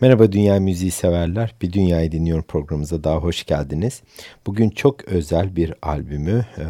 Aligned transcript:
Merhaba 0.00 0.32
Dünya 0.32 0.60
Müziği 0.60 0.90
severler. 0.90 1.54
Bir 1.62 1.72
Dünyayı 1.72 2.12
Dinliyorum 2.12 2.44
programımıza 2.44 3.04
daha 3.04 3.16
hoş 3.16 3.44
geldiniz. 3.44 4.02
Bugün 4.46 4.70
çok 4.70 5.04
özel 5.04 5.56
bir 5.56 5.74
albümü, 5.82 6.46
e, 6.58 6.64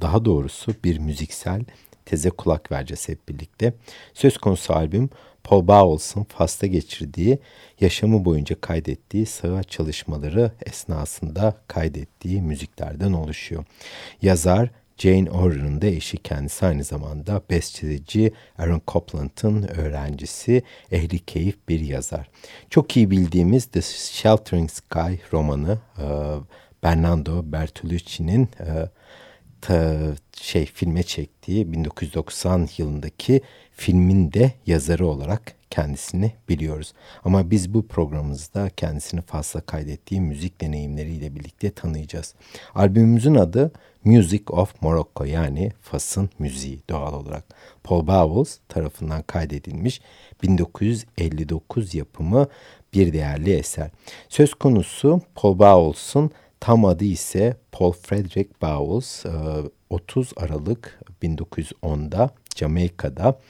daha 0.00 0.24
doğrusu 0.24 0.74
bir 0.84 0.98
müziksel 0.98 1.64
teze 2.04 2.30
kulak 2.30 2.72
vereceğiz 2.72 3.08
hep 3.08 3.28
birlikte. 3.28 3.74
Söz 4.14 4.38
konusu 4.38 4.74
albüm 4.74 5.10
Paul 5.44 5.68
Bowles'ın 5.68 6.24
Fas'ta 6.24 6.66
geçirdiği, 6.66 7.38
yaşamı 7.80 8.24
boyunca 8.24 8.60
kaydettiği 8.60 9.26
sığa 9.26 9.62
çalışmaları 9.62 10.52
esnasında 10.66 11.56
kaydettiği 11.68 12.42
müziklerden 12.42 13.12
oluşuyor. 13.12 13.64
Yazar 14.22 14.70
Jane 14.98 15.30
Orr'ın 15.30 15.82
da 15.82 15.86
eşi 15.86 16.16
kendisi 16.16 16.66
aynı 16.66 16.84
zamanda 16.84 17.42
besteci 17.50 18.32
Aaron 18.58 18.82
Copland'ın 18.88 19.62
öğrencisi, 19.62 20.62
ehli 20.90 21.18
keyif 21.18 21.68
bir 21.68 21.80
yazar. 21.80 22.30
Çok 22.70 22.96
iyi 22.96 23.10
bildiğimiz 23.10 23.66
The 23.66 23.82
Sheltering 23.82 24.70
Sky 24.70 25.14
romanı 25.32 25.78
e, 25.98 26.06
Bernardo 26.82 27.52
Bertolucci'nin 27.52 28.48
e, 28.60 28.88
şey 30.40 30.66
filme 30.66 31.02
çektiği 31.02 31.72
1990 31.72 32.68
yılındaki 32.78 33.40
filmin 33.72 34.32
de 34.32 34.52
yazarı 34.66 35.06
olarak 35.06 35.54
kendisini 35.74 36.32
biliyoruz. 36.48 36.92
Ama 37.24 37.50
biz 37.50 37.74
bu 37.74 37.86
programımızda 37.86 38.70
kendisini 38.76 39.20
fazla 39.20 39.60
kaydettiği 39.60 40.20
müzik 40.20 40.60
deneyimleriyle 40.60 41.34
birlikte 41.34 41.70
tanıyacağız. 41.70 42.34
Albümümüzün 42.74 43.34
adı 43.34 43.72
Music 44.04 44.44
of 44.50 44.82
Morocco 44.82 45.24
yani 45.24 45.72
Fas'ın 45.82 46.30
müziği 46.38 46.80
doğal 46.90 47.14
olarak. 47.14 47.44
Paul 47.84 48.06
Bowles 48.06 48.58
tarafından 48.68 49.22
kaydedilmiş 49.22 50.00
1959 50.42 51.94
yapımı 51.94 52.46
bir 52.92 53.12
değerli 53.12 53.52
eser. 53.52 53.90
Söz 54.28 54.54
konusu 54.54 55.20
Paul 55.34 55.58
Bowles'un 55.58 56.30
tam 56.60 56.84
adı 56.84 57.04
ise 57.04 57.56
Paul 57.72 57.92
Frederick 57.92 58.50
Bowles 58.62 59.24
30 59.94 60.32
Aralık 60.36 61.00
1910'da 61.22 62.30
Jamaika'da 62.56 63.40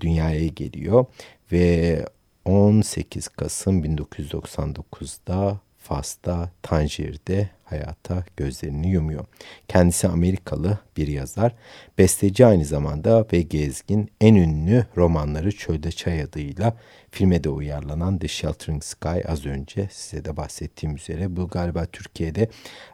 dünyaya 0.00 0.46
geliyor 0.46 1.06
ve 1.52 2.04
18 2.44 3.28
Kasım 3.28 3.84
1999'da 3.84 5.60
Fas'ta, 5.84 6.50
Tanjir'de 6.62 7.50
hayata 7.64 8.24
gözlerini 8.36 8.90
yumuyor. 8.90 9.24
Kendisi 9.68 10.08
Amerikalı 10.08 10.78
bir 10.96 11.08
yazar, 11.08 11.54
besteci 11.98 12.46
aynı 12.46 12.64
zamanda 12.64 13.26
ve 13.32 13.42
gezgin 13.42 14.10
en 14.20 14.34
ünlü 14.34 14.86
romanları 14.96 15.52
Çölde 15.52 15.92
Çay 15.92 16.22
adıyla 16.22 16.76
filme 17.10 17.44
de 17.44 17.48
uyarlanan 17.48 18.18
The 18.18 18.28
Sheltering 18.28 18.82
Sky 18.82 19.28
az 19.28 19.46
önce 19.46 19.88
size 19.92 20.24
de 20.24 20.36
bahsettiğim 20.36 20.96
üzere 20.96 21.36
bu 21.36 21.48
galiba 21.48 21.86
Türkiye'de 21.86 22.48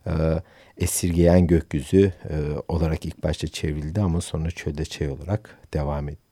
e, 0.07 0.13
esirgeyen 0.77 1.47
gökyüzü 1.47 2.13
e, 2.31 2.37
olarak 2.69 3.07
ilk 3.07 3.23
başta 3.23 3.49
çevrildi 3.49 4.01
ama 4.01 4.21
sonra 4.21 4.51
Çölde 4.51 4.85
Çay 4.85 5.09
olarak 5.09 5.59
devam 5.75 6.09
etti. 6.09 6.30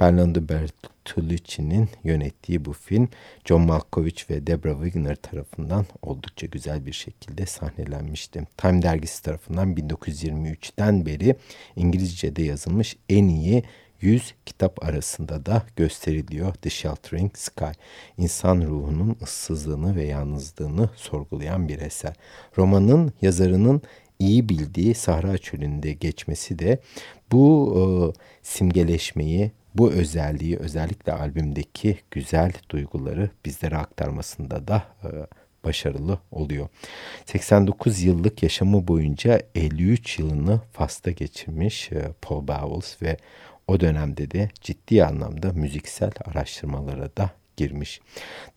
Bernardo 0.00 0.48
Bertolucci'nin 0.48 1.88
yönettiği 2.04 2.64
bu 2.64 2.72
film 2.72 3.08
John 3.44 3.62
Malkovich 3.62 4.30
ve 4.30 4.46
Deborah 4.46 4.82
Wigner 4.84 5.16
tarafından 5.16 5.86
oldukça 6.02 6.46
güzel 6.46 6.86
bir 6.86 6.92
şekilde 6.92 7.46
sahnelenmişti. 7.46 8.46
Time 8.56 8.82
dergisi 8.82 9.22
tarafından 9.22 9.74
1923'ten 9.74 11.06
beri 11.06 11.36
İngilizce'de 11.76 12.42
yazılmış 12.42 12.96
en 13.08 13.28
iyi 13.28 13.62
100 14.00 14.34
kitap 14.46 14.84
arasında 14.84 15.46
da 15.46 15.62
gösteriliyor 15.76 16.54
The 16.54 16.70
Sheltering 16.70 17.36
Sky. 17.36 17.70
İnsan 18.16 18.62
ruhunun 18.62 19.16
ıssızlığını 19.22 19.96
ve 19.96 20.04
yalnızlığını 20.04 20.90
sorgulayan 20.96 21.68
bir 21.68 21.80
eser. 21.80 22.14
Romanın 22.58 23.12
yazarının 23.22 23.82
iyi 24.18 24.48
bildiği 24.48 24.94
Sahra 24.94 25.38
Çölü'nde 25.38 25.92
geçmesi 25.92 26.58
de 26.58 26.78
bu 27.32 27.74
e, 27.76 27.82
simgeleşmeyi, 28.42 29.52
bu 29.74 29.90
özelliği 29.90 30.56
özellikle 30.56 31.12
albümdeki 31.12 31.98
güzel 32.10 32.52
duyguları 32.70 33.30
bizlere 33.44 33.76
aktarmasında 33.76 34.68
da 34.68 34.82
e, 35.04 35.08
başarılı 35.64 36.18
oluyor. 36.30 36.68
89 37.26 38.02
yıllık 38.02 38.42
yaşamı 38.42 38.88
boyunca 38.88 39.40
53 39.54 40.18
yılını 40.18 40.60
Fas'ta 40.72 41.10
geçirmiş 41.10 41.92
e, 41.92 42.12
Paul 42.22 42.48
Bowles 42.48 43.02
ve 43.02 43.16
o 43.68 43.80
dönemde 43.80 44.30
de 44.30 44.50
ciddi 44.60 45.04
anlamda 45.04 45.52
müziksel 45.52 46.10
araştırmalara 46.24 47.16
da 47.16 47.30
girmiş. 47.58 48.00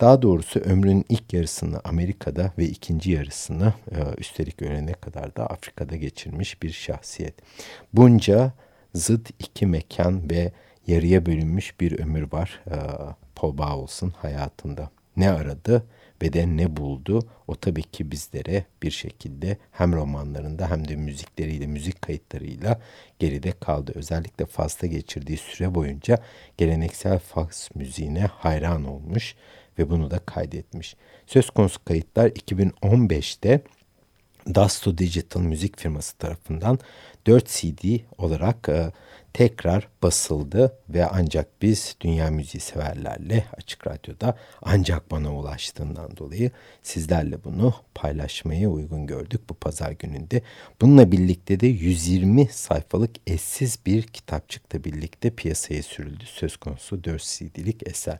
Daha 0.01 0.21
doğrusu 0.21 0.59
ömrünün 0.59 1.05
ilk 1.09 1.33
yarısını 1.33 1.81
Amerika'da 1.83 2.51
ve 2.57 2.65
ikinci 2.65 3.11
yarısını 3.11 3.73
e, 3.91 3.97
üstelik 4.17 4.61
ölene 4.61 4.93
kadar 4.93 5.35
da 5.35 5.45
Afrika'da 5.45 5.95
geçirmiş 5.95 6.63
bir 6.63 6.71
şahsiyet. 6.71 7.35
Bunca 7.93 8.53
zıt 8.93 9.29
iki 9.39 9.65
mekan 9.65 10.29
ve 10.29 10.51
yarıya 10.87 11.25
bölünmüş 11.25 11.79
bir 11.79 11.99
ömür 11.99 12.31
var 12.31 12.61
e, 12.67 12.77
Paul 13.35 13.57
Bowles'ın 13.57 14.09
hayatında. 14.09 14.89
Ne 15.17 15.31
aradı 15.31 15.85
ve 16.21 16.33
de 16.33 16.57
ne 16.57 16.77
buldu? 16.77 17.27
O 17.47 17.55
tabii 17.55 17.83
ki 17.83 18.11
bizlere 18.11 18.65
bir 18.83 18.91
şekilde 18.91 19.57
hem 19.71 19.93
romanlarında 19.93 20.71
hem 20.71 20.87
de 20.87 20.95
müzikleriyle, 20.95 21.67
müzik 21.67 22.01
kayıtlarıyla 22.01 22.79
geride 23.19 23.51
kaldı. 23.51 23.91
Özellikle 23.95 24.45
Fas'ta 24.45 24.87
geçirdiği 24.87 25.37
süre 25.37 25.75
boyunca 25.75 26.17
geleneksel 26.57 27.19
Fas 27.19 27.75
müziğine 27.75 28.25
hayran 28.25 28.85
olmuş 28.85 29.35
ve 29.79 29.89
bunu 29.89 30.11
da 30.11 30.19
kaydetmiş. 30.19 30.95
Söz 31.25 31.49
konusu 31.49 31.85
kayıtlar 31.85 32.27
2015'te 32.27 33.61
Dasto 34.47 34.97
Digital 34.97 35.41
müzik 35.41 35.79
firması 35.79 36.17
tarafından 36.17 36.79
4 37.27 37.47
CD 37.47 37.99
olarak 38.17 38.69
e, 38.69 38.91
tekrar 39.33 39.87
basıldı 40.03 40.77
ve 40.89 41.05
ancak 41.05 41.61
biz 41.61 41.95
dünya 42.01 42.31
müziği 42.31 42.61
severlerle 42.61 43.45
Açık 43.57 43.87
Radyo'da 43.87 44.37
ancak 44.61 45.11
bana 45.11 45.35
ulaştığından 45.35 46.17
dolayı 46.17 46.51
sizlerle 46.83 47.43
bunu 47.43 47.73
paylaşmayı 47.95 48.69
uygun 48.69 49.07
gördük 49.07 49.41
bu 49.49 49.53
pazar 49.53 49.91
gününde. 49.91 50.41
Bununla 50.81 51.11
birlikte 51.11 51.59
de 51.59 51.67
120 51.67 52.47
sayfalık 52.51 53.11
eşsiz 53.27 53.79
bir 53.85 54.03
kitapçıkla 54.03 54.83
birlikte 54.83 55.29
piyasaya 55.29 55.83
sürüldü 55.83 56.23
söz 56.25 56.57
konusu 56.57 57.03
4 57.03 57.23
CD'lik 57.23 57.87
eser. 57.87 58.17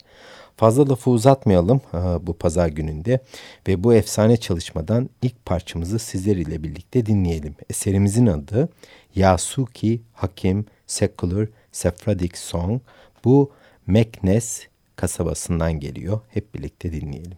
Fazla 0.58 0.90
lafı 0.90 1.10
uzatmayalım 1.10 1.82
bu 2.22 2.38
pazar 2.38 2.68
gününde 2.68 3.20
ve 3.68 3.84
bu 3.84 3.94
efsane 3.94 4.38
çalışmadan 4.38 5.10
ilk 5.22 5.46
parçamızı 5.46 6.00
sizler 6.00 6.36
ile 6.36 6.64
birlikte 6.64 7.06
dinleyelim. 7.06 7.56
Eserimizin 7.70 8.26
adı 8.26 8.70
Yasuki 9.16 10.02
Hakim 10.14 10.66
Secular 10.92 11.48
Sephardic 11.72 12.38
Song. 12.38 12.82
Bu 13.26 13.54
Meknes 13.88 14.68
kasabasından 14.96 15.80
geliyor. 15.80 16.22
Hep 16.30 16.56
birlikte 16.56 16.92
dinleyelim. 16.92 17.38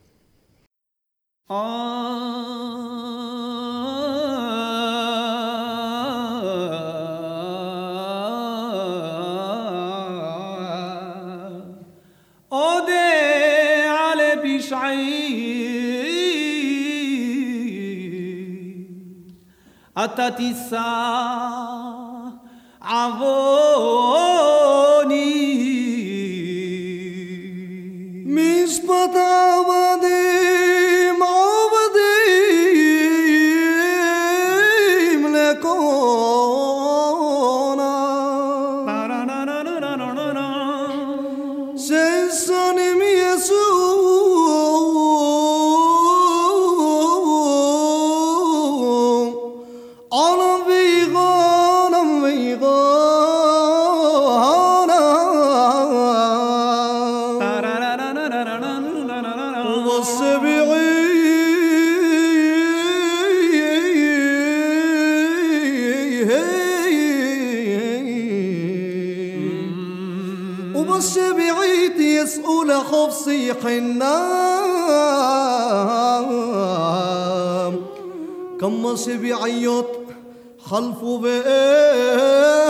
Ode 12.52 13.90
ale 13.90 14.44
biş'in 14.44 15.44
Avoni, 22.94 24.14
mis 28.36 28.74
patavani. 28.88 30.13
كمص 78.64 79.10
بعيط 79.10 79.86
خلفه 80.66 81.18
بينا. 81.18 82.64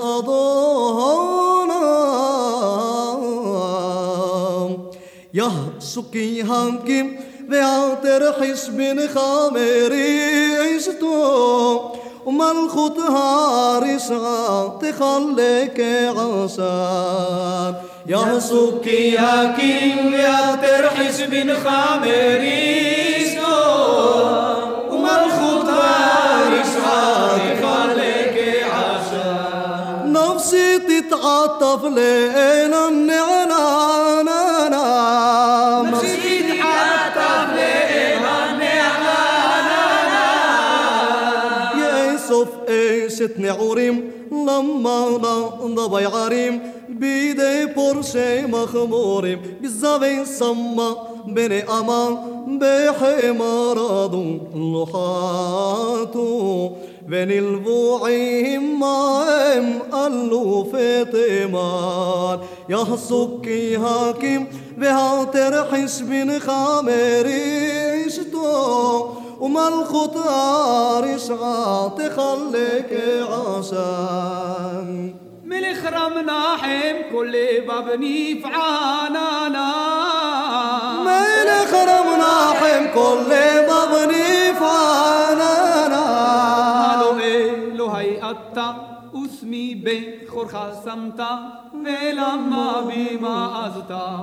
أضونا. 0.00 1.82
يا 5.34 5.50
سكي 5.78 6.42
هانكي 6.42 7.05
بن 8.68 9.08
خامري 9.08 10.56
عشتو 10.56 11.80
الخط 12.28 12.98
هارسا 12.98 14.78
تخليك 14.82 15.80
عصان 16.16 17.74
يا 18.06 18.38
سكي 18.38 19.10
يا 19.10 19.54
كيم 19.58 20.14
يا 20.14 20.56
ترحس 20.62 21.20
بن 21.20 21.54
خامري 21.64 22.96
نفسي 30.36 30.78
تتعاطف 30.78 31.84
ليلا 31.84 32.90
عوريم 43.65 44.11
لما 44.31 45.17
ضبي 45.65 46.05
عريم 46.05 46.61
بيدي 46.89 47.65
بورشي 47.65 48.41
مخموريم 48.47 49.39
بالزبي 49.61 50.25
سما 50.25 50.95
بني 51.27 51.63
امان 51.63 52.17
بحي 52.47 53.31
مرضو 53.31 54.23
لحاتو 54.55 56.69
بين 57.08 57.30
البوعيهم 57.30 58.80
ماهم 58.80 59.78
قالوا 59.92 60.64
فاطمان. 60.64 62.38
يا 62.68 62.84
سكي 62.96 63.76
هاكم 63.76 64.46
بها 64.76 65.24
ترحش 65.24 66.00
بن 66.00 66.38
خامري 66.38 67.70
عشتو 68.06 69.06
وما 69.40 69.68
الخطار 69.68 71.18
شعات 71.18 71.98
خليك 72.02 73.00
عشان 73.30 75.14
من 75.44 75.62
خرم 75.74 76.18
ناحم 76.26 76.96
كل 77.12 77.34
بابني 77.68 78.40
فعانانا 78.40 79.72
من 81.04 81.48
خرم 81.70 82.18
ناحم 82.18 82.86
كل 82.94 83.30
بابني 83.68 84.36
عانانا 84.60 85.65
لو 88.25 88.25
هي 88.25 88.31
أتا 88.31 88.75
اسمي 89.25 89.75
بخور 89.75 90.47
خسمتا 90.47 91.39
ולמה 91.73 92.81
במה 92.87 93.65
עזתה 93.65 94.17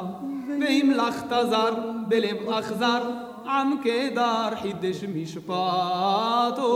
והמלכת 0.60 1.28
זר 1.50 1.75
בלב 2.08 2.48
אכזר 2.50 3.02
עם 3.46 3.76
קדר 3.84 4.48
חידש 4.62 5.04
משפטו 5.14 6.69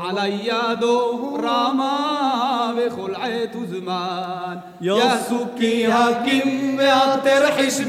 על 0.00 0.16
ידו 0.42 1.38
רמה 1.42 2.72
בכל 2.76 3.14
עת 3.14 3.56
וזמן 3.56 4.56
يا 4.80 5.16
سكي 5.16 5.86
هاكم 5.86 6.76
והתרחיש 6.78 7.80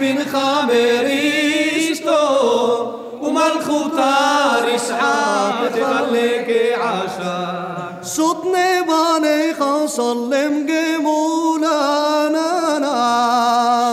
سود 8.06 8.36
نبانه 8.46 9.52
خاصة 9.58 9.96
سلم 9.96 10.66
گه 10.66 10.98
مولانا 11.02 12.78
نا. 12.78 12.98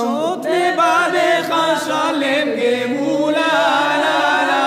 سود 0.02 0.48
نبانه 0.48 1.42
خان 1.50 1.78
سلم 1.88 2.48
گه 2.60 2.88
مولانا 2.94 4.20
نا. 4.50 4.64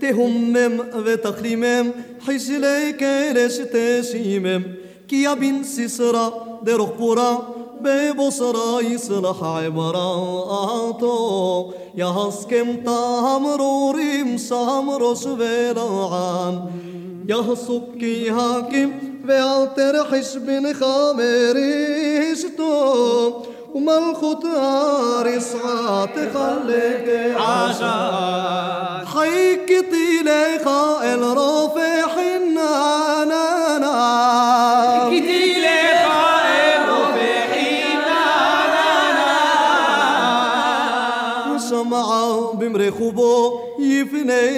تهمم 0.00 0.72
وتقليمم 1.06 1.90
حيث 2.26 2.50
ليك 2.50 3.02
لستسيمم 3.36 4.62
كي 5.08 5.22
يا 5.22 5.34
بن 5.34 5.62
سسرا 5.62 6.58
ببصرة 7.80 8.82
يصلح 8.82 9.44
عبراته. 9.44 11.06
يهسكم 11.94 12.76
تامروري 12.76 14.22
مسامر 14.22 15.14
يا 17.28 17.36
هسكي 17.36 18.30
هاكم 18.30 18.92
بيعتر 19.24 20.04
حسب 20.04 20.72
خامريشتو 20.80 22.62
وما 23.74 23.98
الخطار 23.98 25.38
سعات 25.38 26.14
خليك 26.34 27.36
عشان. 27.36 29.06
حيكتي 29.06 30.22
لي 30.22 30.58
خائل 30.64 31.22
رافع 31.22 32.06
حنانا 32.06 33.55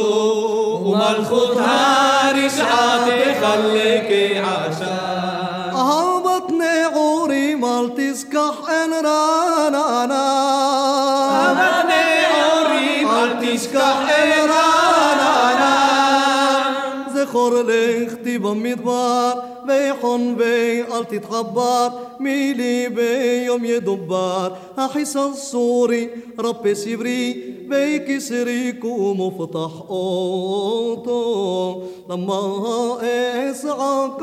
ومالخوت 0.86 1.58
هارش 1.58 2.60
عاتي 2.60 3.34
خليكي 3.42 4.38
عشان 4.40 5.11
مال 8.11 8.11
تسكح 8.11 8.71
انرانا 8.71 9.85
أمني 11.53 12.25
عوري 12.27 13.05
بيبم 18.42 18.64
مدبار 18.64 19.44
بيحن 19.68 20.36
بي 20.36 20.82
قلت 20.82 21.16
تخبار 21.16 21.92
ميلي 22.20 22.90
بي 22.90 23.46
يوم 23.46 23.66
يدبار. 23.66 24.58
أحس 24.80 25.18
الصوري 25.18 26.10
ربي 26.40 26.76
سبري 26.76 27.34
بي 27.70 28.00
كسريك 28.00 28.84
ومفتح 28.84 29.72
أوتو. 29.90 31.82
لما 32.10 32.98
إسعاك 33.52 34.20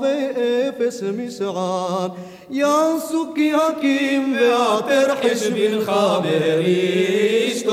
بي 0.00 0.70
باسم 0.78 1.30
سعاد 1.30 2.12
يا 2.50 2.98
سكي 2.98 3.56
حكيم 3.56 4.32
بيعتر 4.32 5.16
حشب 5.16 5.56
الخابر 5.56 6.64
يشتو 6.66 7.72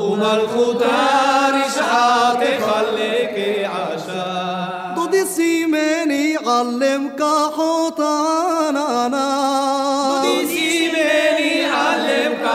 وملخوتار 0.00 1.52
يشحات 1.66 2.38
تخلي 2.60 3.15
من 5.66 6.10
يعلمك 6.10 7.22
حوطاننا 7.56 9.28
قديسي 10.22 10.88
من 10.88 11.38
يعلمك 11.62 12.46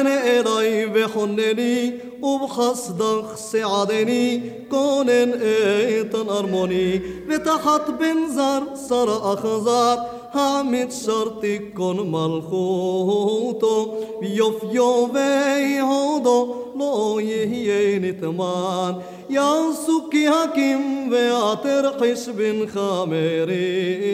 أنا 0.00 0.08
من 0.08 0.08
قريب 0.48 0.94
حنني 1.14 1.78
وبخصدك. 2.22 3.31
ساعدني 3.52 4.40
كونن 4.70 5.32
ايتن 5.42 6.28
ارموني. 6.28 7.00
بتحط 7.28 7.90
بنزر 7.90 8.62
صار 8.88 9.32
اخزار 9.32 9.98
هامت 10.32 10.92
شرطي 10.92 11.58
كون 11.58 12.10
ملخوتو. 12.12 13.94
يوف 14.22 14.62
يوفي 14.72 15.80
هودو 15.80 16.54
لو 16.76 17.18
يهيين 17.18 18.20
تمان 18.20 18.94
يا 19.30 19.72
سكي 19.72 20.26
هاكيم 20.26 21.10
بيعتر 21.10 21.84
حش 22.00 22.28
بن 22.28 22.66
خامريشتو. 22.74 24.10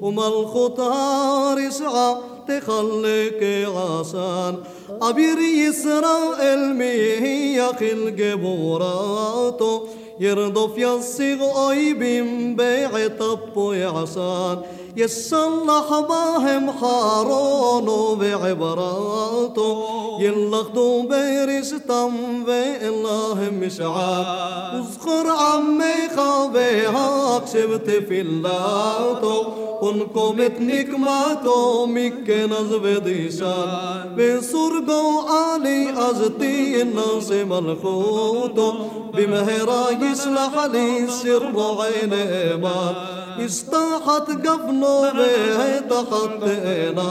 وما 0.00 0.28
الخطار 0.28 1.70
سعى 1.70 2.16
تخلق 2.48 3.40
عسان 3.76 4.56
عبير 5.02 5.38
يسرى 5.38 6.16
المي 6.40 7.18
هي 7.26 7.62
خلق 7.80 8.34
بوراته. 8.34 9.82
يرضف 10.20 10.78
يصيغ 10.78 11.44
قايبين 11.52 12.56
بيع 12.56 13.08
طب 13.08 13.38
عصان 13.58 14.58
يصلح 14.96 16.00
باهم 16.08 16.70
حارون 16.70 18.18
بعبراته 18.18 19.84
يلخدو 20.20 21.02
بيرستم 21.02 22.44
بالله 22.44 23.50
مشعب 23.60 24.26
اذكر 24.74 25.26
عمي 25.30 26.08
خبيها 26.16 27.40
شبت 27.52 27.90
في 27.90 28.20
اللاتو. 28.20 29.44
ونقومت 29.82 30.60
نكماتو 30.60 31.86
مك 31.86 32.30
نزب 32.30 33.04
ديشان. 33.04 33.68
بسرقو 34.16 35.20
علي 35.28 36.10
أزتي 36.10 36.82
الناس 36.82 37.30
ملخوتو. 37.30 38.72
بمهراي 39.14 39.94
بيسلح 40.08 40.64
لي 40.64 41.06
سر 41.10 41.52
عيني 41.80 42.56
ما. 42.56 42.94
استاحت 43.40 44.30
قفنو 44.46 45.02
بيه 45.12 45.78
تخطينا 45.90 47.10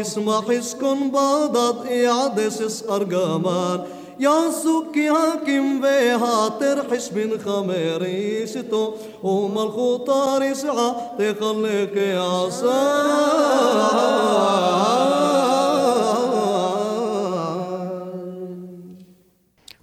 اسمح 0.00 0.44
اسكن 0.50 1.10
بضد 1.10 1.86
يعدس 1.90 2.62
اسقر 2.62 3.04
قمان 3.04 3.80
يا 4.20 4.50
سكي 4.50 5.08
هاكم 5.08 5.80
بها 5.80 6.48
ترحش 6.48 7.12
من 7.12 7.38
خميريشتو 7.46 8.92
وما 9.22 9.62
الخطار 9.62 10.42
يسعى 10.42 10.92
تخليك 11.18 11.96
يا 11.96 12.50
سعى 12.50 13.08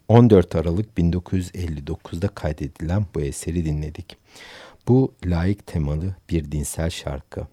...14 0.09 0.55
Aralık 0.55 0.97
1959'da 0.97 2.27
kaydedilen 2.27 3.05
bu 3.15 3.21
eseri 3.21 3.65
dinledik. 3.65 4.17
Bu 4.87 5.13
layık 5.25 5.67
temalı 5.67 6.15
bir 6.29 6.51
dinsel 6.51 6.89
şarkı. 6.89 7.47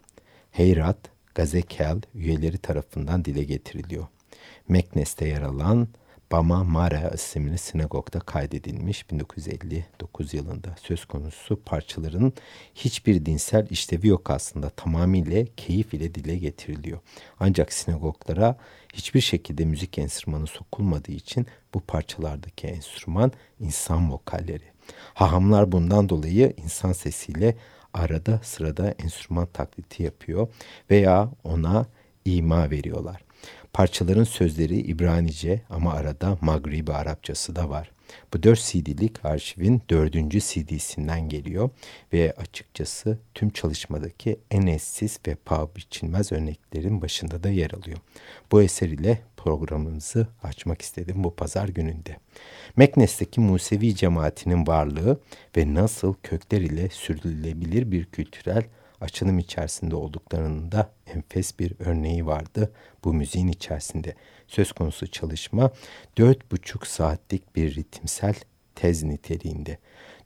Heyrat, 0.51 0.99
Gazekel 1.35 2.01
üyeleri 2.15 2.59
tarafından 2.59 3.25
dile 3.25 3.45
getiriliyor. 3.45 4.07
Meknes'te 4.69 5.29
yer 5.29 5.43
alan 5.43 5.89
Bama 6.33 6.65
Mara 6.65 7.11
isimli 7.11 7.59
sinagogda 7.59 8.21
kaydedilmiş 8.21 9.11
1959 9.11 10.35
yılında. 10.35 10.75
Söz 10.81 11.05
konusu 11.05 11.63
parçaların 11.65 12.33
hiçbir 12.75 13.27
dinsel 13.27 13.67
işlevi 13.71 14.09
yok 14.09 14.31
aslında. 14.31 14.71
Tamamıyla 14.71 15.45
keyif 15.57 15.95
ile 15.95 16.15
dile 16.15 16.37
getiriliyor. 16.37 16.99
Ancak 17.41 17.73
sinagoglara 17.73 18.57
hiçbir 18.93 19.21
şekilde 19.21 19.65
müzik 19.65 19.99
enstrümanı 19.99 20.47
sokulmadığı 20.47 21.13
için 21.13 21.47
bu 21.75 21.81
parçalardaki 21.81 22.67
enstrüman 22.67 23.33
insan 23.61 24.13
vokalleri. 24.13 24.65
Hahamlar 25.15 25.73
bundan 25.73 26.09
dolayı 26.09 26.53
insan 26.57 26.93
sesiyle 26.93 27.57
arada 27.95 28.41
sırada 28.43 28.91
enstrüman 28.91 29.47
taklidi 29.47 30.03
yapıyor 30.03 30.49
veya 30.91 31.31
ona 31.45 31.87
ima 32.25 32.71
veriyorlar. 32.71 33.25
Parçaların 33.73 34.25
sözleri 34.25 34.81
İbranice 34.81 35.63
ama 35.71 35.93
arada 35.93 36.39
Magribi 36.41 36.93
Arapçası 36.93 37.57
da 37.57 37.71
var. 37.71 37.91
Bu 38.35 38.43
4 38.43 38.61
CD'lik 38.61 39.25
arşivin 39.25 39.83
4. 39.91 40.13
CD'sinden 40.31 41.29
geliyor 41.29 41.71
ve 42.13 42.33
açıkçası 42.37 43.19
tüm 43.35 43.51
çalışmadaki 43.51 44.37
en 44.51 44.67
eşsiz 44.67 45.19
ve 45.27 45.35
paha 45.35 45.77
biçilmez 45.77 46.33
örneklerin 46.33 47.03
başında 47.03 47.43
da 47.43 47.49
yer 47.49 47.71
alıyor. 47.71 47.99
Bu 48.53 48.63
eser 48.63 48.89
ile 48.89 49.23
programımızı 49.37 50.27
açmak 50.43 50.83
istedim 50.83 51.25
bu 51.25 51.35
pazar 51.35 51.69
gününde. 51.69 52.17
Meknes'teki 52.77 53.41
Musevi 53.41 53.97
cemaatinin 53.97 54.67
varlığı 54.67 55.21
ve 55.57 55.75
nasıl 55.75 56.15
kökler 56.23 56.61
ile 56.61 56.89
sürdürülebilir 56.89 57.91
bir 57.91 58.05
kültürel 58.05 58.63
açılım 59.03 59.39
içerisinde 59.39 59.97
olduklarının 59.97 60.73
da 60.73 60.91
enfes 61.07 61.59
bir 61.59 61.75
örneği 61.79 62.27
vardı 62.27 62.73
bu 63.05 63.15
müziğin 63.15 63.49
içerisinde. 63.49 64.15
Söz 64.47 64.73
konusu 64.73 65.07
çalışma 65.07 65.71
dört 66.19 66.53
buçuk 66.53 66.87
saatlik 66.87 67.57
bir 67.57 67.75
ritimsel 67.75 68.35
tez 68.75 69.03
niteliğinde. 69.03 69.79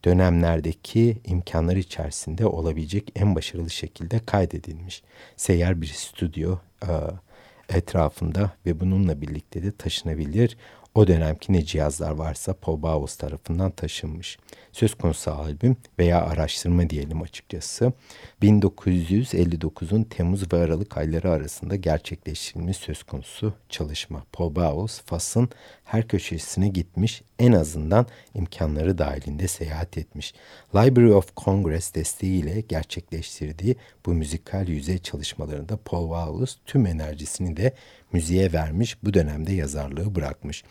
Dönemlerdeki 0.05 1.19
imkanlar 1.25 1.77
içerisinde 1.77 2.47
olabilecek 2.47 3.13
en 3.17 3.35
başarılı 3.35 3.71
şekilde 3.71 4.19
kaydedilmiş. 4.19 5.03
Seyyar 5.37 5.81
bir 5.81 5.87
stüdyo 5.87 6.59
etrafında 7.69 8.53
ve 8.67 8.81
bununla 8.81 9.21
birlikte 9.21 9.63
de 9.63 9.77
taşınabilir 9.77 10.57
o 10.97 11.07
dönemki 11.07 11.53
ne 11.53 11.65
cihazlar 11.65 12.11
varsa 12.11 12.55
Paul 12.55 12.83
Bowles 12.83 13.17
tarafından 13.17 13.71
taşınmış. 13.71 14.39
Söz 14.73 14.95
konusu 14.95 15.31
albüm 15.31 15.77
veya 15.99 16.23
araştırma 16.23 16.91
diyelim 16.91 17.23
açıkçası 17.23 17.93
1959'un 18.43 20.03
Temmuz 20.03 20.53
ve 20.53 20.57
Aralık 20.57 20.99
ayları 20.99 21.31
arasında 21.31 21.77
gerçekleştirilmiş 21.77 22.77
söz 22.77 23.03
konusu 23.03 23.55
çalışma. 23.69 24.23
Paul 24.33 24.55
Bowles 24.55 25.01
Fas'ın 25.01 25.49
her 25.85 26.09
köşesine 26.09 26.69
gitmiş 26.69 27.23
en 27.39 27.53
azından 27.53 28.07
imkanları 28.35 28.99
dahilinde 28.99 29.49
seyahat 29.49 29.99
etmiş. 29.99 30.35
Library 30.75 31.13
of 31.13 31.37
Congress 31.37 31.95
desteğiyle 31.95 32.61
gerçekleştirdiği 32.61 33.77
bu 34.07 34.15
müzikal 34.15 34.69
yüzey 34.69 34.99
çalışmalarında 34.99 35.77
Paul 35.85 36.11
Bowles 36.11 36.57
tüm 36.67 36.87
enerjisini 36.87 37.57
de 37.57 37.73
müziğe 38.13 38.53
vermiş 38.53 39.03
bu 39.03 39.15
dönemde 39.15 39.53
yazarlığı 39.53 40.15
bırakmış. 40.15 40.65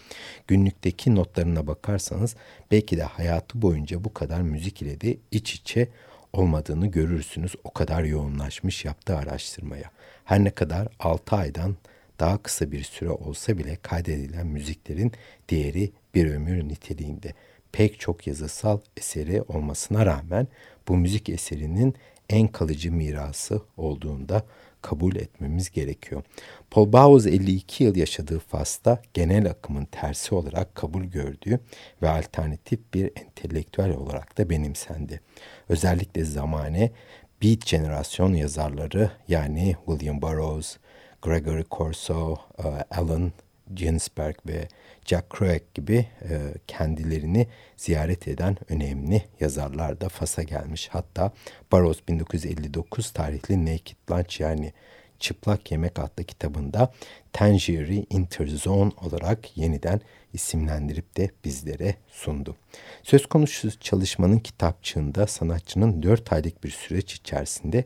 Günlükteki 0.48 1.16
notlarına 1.16 1.68
bakarsanız 1.68 2.36
belki 2.72 2.98
de 2.98 3.04
hayatı 3.04 3.62
boyunca 3.62 4.04
bu 4.04 4.14
kadar 4.14 4.42
müzik 4.42 4.82
ile 4.82 5.02
de 5.02 5.18
iç 5.32 5.54
içe 5.54 5.88
olmadığını 6.34 6.88
görürsünüz. 6.88 7.56
O 7.64 7.74
kadar 7.74 8.04
yoğunlaşmış 8.04 8.86
yaptığı 8.86 9.18
araştırmaya. 9.18 9.92
Her 10.26 10.44
ne 10.44 10.52
kadar 10.52 10.88
6 11.00 11.36
aydan 11.36 11.76
daha 12.20 12.38
kısa 12.38 12.72
bir 12.72 12.84
süre 12.84 13.10
olsa 13.10 13.58
bile 13.58 13.76
kaydedilen 13.76 14.48
müziklerin 14.48 15.12
değeri 15.50 15.92
bir 16.16 16.32
ömür 16.32 16.68
niteliğinde. 16.68 17.34
Pek 17.72 18.00
çok 18.00 18.28
yazısal 18.28 18.80
eseri 18.98 19.42
olmasına 19.42 20.06
rağmen 20.06 20.48
bu 20.88 20.98
müzik 20.98 21.30
eserinin 21.30 21.96
en 22.30 22.48
kalıcı 22.48 22.92
mirası 22.92 23.62
olduğunda 23.78 24.44
kabul 24.82 25.16
etmemiz 25.16 25.72
gerekiyor. 25.72 26.24
Paul 26.72 26.94
Bowles 26.94 27.34
52 27.34 27.84
yıl 27.84 27.96
yaşadığı 27.96 28.40
Fas'ta 28.40 29.02
genel 29.14 29.50
akımın 29.50 29.86
tersi 29.86 30.36
olarak 30.36 30.76
kabul 30.76 31.04
gördüğü 31.04 31.60
ve 32.02 32.10
alternatif 32.10 32.80
bir 32.94 33.12
entelektüel 33.16 33.90
olarak 33.90 34.38
da 34.38 34.50
benimsendi. 34.50 35.22
Özellikle 35.70 36.24
zamane 36.24 36.92
Beat 37.44 37.68
jenerasyon 37.68 38.34
yazarları 38.34 39.12
yani 39.28 39.76
William 39.86 40.22
Burroughs, 40.22 40.78
Gregory 41.26 41.64
Corso, 41.72 42.38
e, 42.64 42.96
Alan 42.96 43.32
Ginsberg 43.76 44.36
ve 44.48 44.68
Jack 45.06 45.30
Kerouac 45.30 45.64
gibi 45.74 46.08
e, 46.22 46.54
kendilerini 46.68 47.48
ziyaret 47.78 48.28
eden 48.28 48.58
önemli 48.70 49.24
yazarlar 49.40 50.02
da 50.02 50.10
Fas'a 50.10 50.44
gelmiş. 50.44 50.90
Hatta 50.92 51.32
Burroughs 51.72 52.00
1959 52.08 53.12
tarihli 53.12 53.66
Naked 53.66 53.98
Lunch 54.12 54.42
yani 54.42 54.74
Çıplak 55.20 55.72
Yemek 55.72 56.00
adlı 56.00 56.24
kitabında 56.24 56.94
Tangieri 57.34 58.06
Interzone 58.10 58.92
olarak 59.02 59.58
yeniden 59.58 60.02
isimlendirip 60.34 61.18
de 61.18 61.30
bizlere 61.46 61.96
sundu. 62.08 62.56
Söz 63.04 63.26
konusu 63.26 63.80
çalışmanın 63.80 64.40
kitapçığında 64.40 65.28
sanatçının 65.28 66.04
4 66.04 66.34
aylık 66.34 66.64
bir 66.64 66.70
süreç 66.70 67.14
içerisinde 67.14 67.86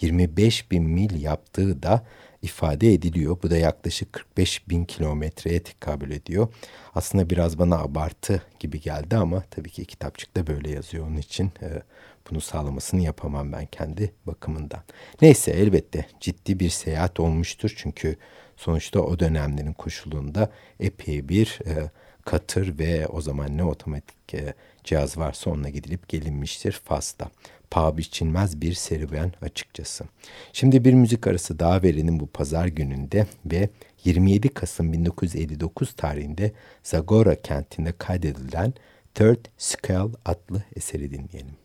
25 0.00 0.70
bin 0.70 0.82
mil 0.82 1.22
yaptığı 1.22 1.82
da 1.82 2.04
ifade 2.42 2.92
ediliyor. 2.92 3.36
Bu 3.42 3.50
da 3.50 3.56
yaklaşık 3.56 4.12
45 4.12 4.68
bin 4.68 4.84
kilometreye 4.84 5.62
tekabül 5.62 6.10
ediyor. 6.10 6.48
Aslında 6.94 7.30
biraz 7.30 7.58
bana 7.58 7.78
abartı 7.78 8.42
gibi 8.60 8.80
geldi 8.80 9.16
ama 9.16 9.44
tabii 9.50 9.70
ki 9.70 9.84
kitapçıkta 9.84 10.46
böyle 10.46 10.70
yazıyor. 10.70 11.06
Onun 11.06 11.16
için 11.16 11.46
e, 11.62 11.82
bunu 12.30 12.40
sağlamasını 12.40 13.00
yapamam 13.00 13.52
ben 13.52 13.66
kendi 13.66 14.12
bakımından. 14.26 14.82
Neyse 15.22 15.50
elbette 15.50 16.06
ciddi 16.20 16.60
bir 16.60 16.70
seyahat 16.70 17.20
olmuştur. 17.20 17.74
Çünkü 17.76 18.16
sonuçta 18.56 19.00
o 19.00 19.18
dönemlerin 19.18 19.72
koşulunda 19.72 20.50
epey 20.80 21.28
bir 21.28 21.58
e, 21.66 21.90
katır 22.24 22.78
ve 22.78 23.06
o 23.06 23.20
zaman 23.20 23.56
ne 23.56 23.64
otomatik 23.64 24.34
e, 24.34 24.54
cihaz 24.84 25.18
varsa 25.18 25.50
onunla 25.50 25.68
gidilip 25.68 26.08
gelinmiştir 26.08 26.80
Fas'ta. 26.84 27.30
Paha 27.70 27.96
biçilmez 27.96 28.60
bir 28.60 28.74
serüven 28.74 29.32
açıkçası. 29.42 30.04
Şimdi 30.52 30.84
bir 30.84 30.94
müzik 30.94 31.26
arası 31.26 31.58
daha 31.58 31.82
verelim 31.82 32.20
bu 32.20 32.26
pazar 32.26 32.66
gününde 32.66 33.26
ve 33.46 33.68
27 34.04 34.48
Kasım 34.48 34.92
1959 34.92 35.92
tarihinde 35.92 36.52
Zagora 36.82 37.42
kentinde 37.42 37.92
kaydedilen 37.92 38.74
Third 39.14 39.46
Scale 39.58 40.12
adlı 40.24 40.62
eseri 40.76 41.10
dinleyelim. 41.10 41.59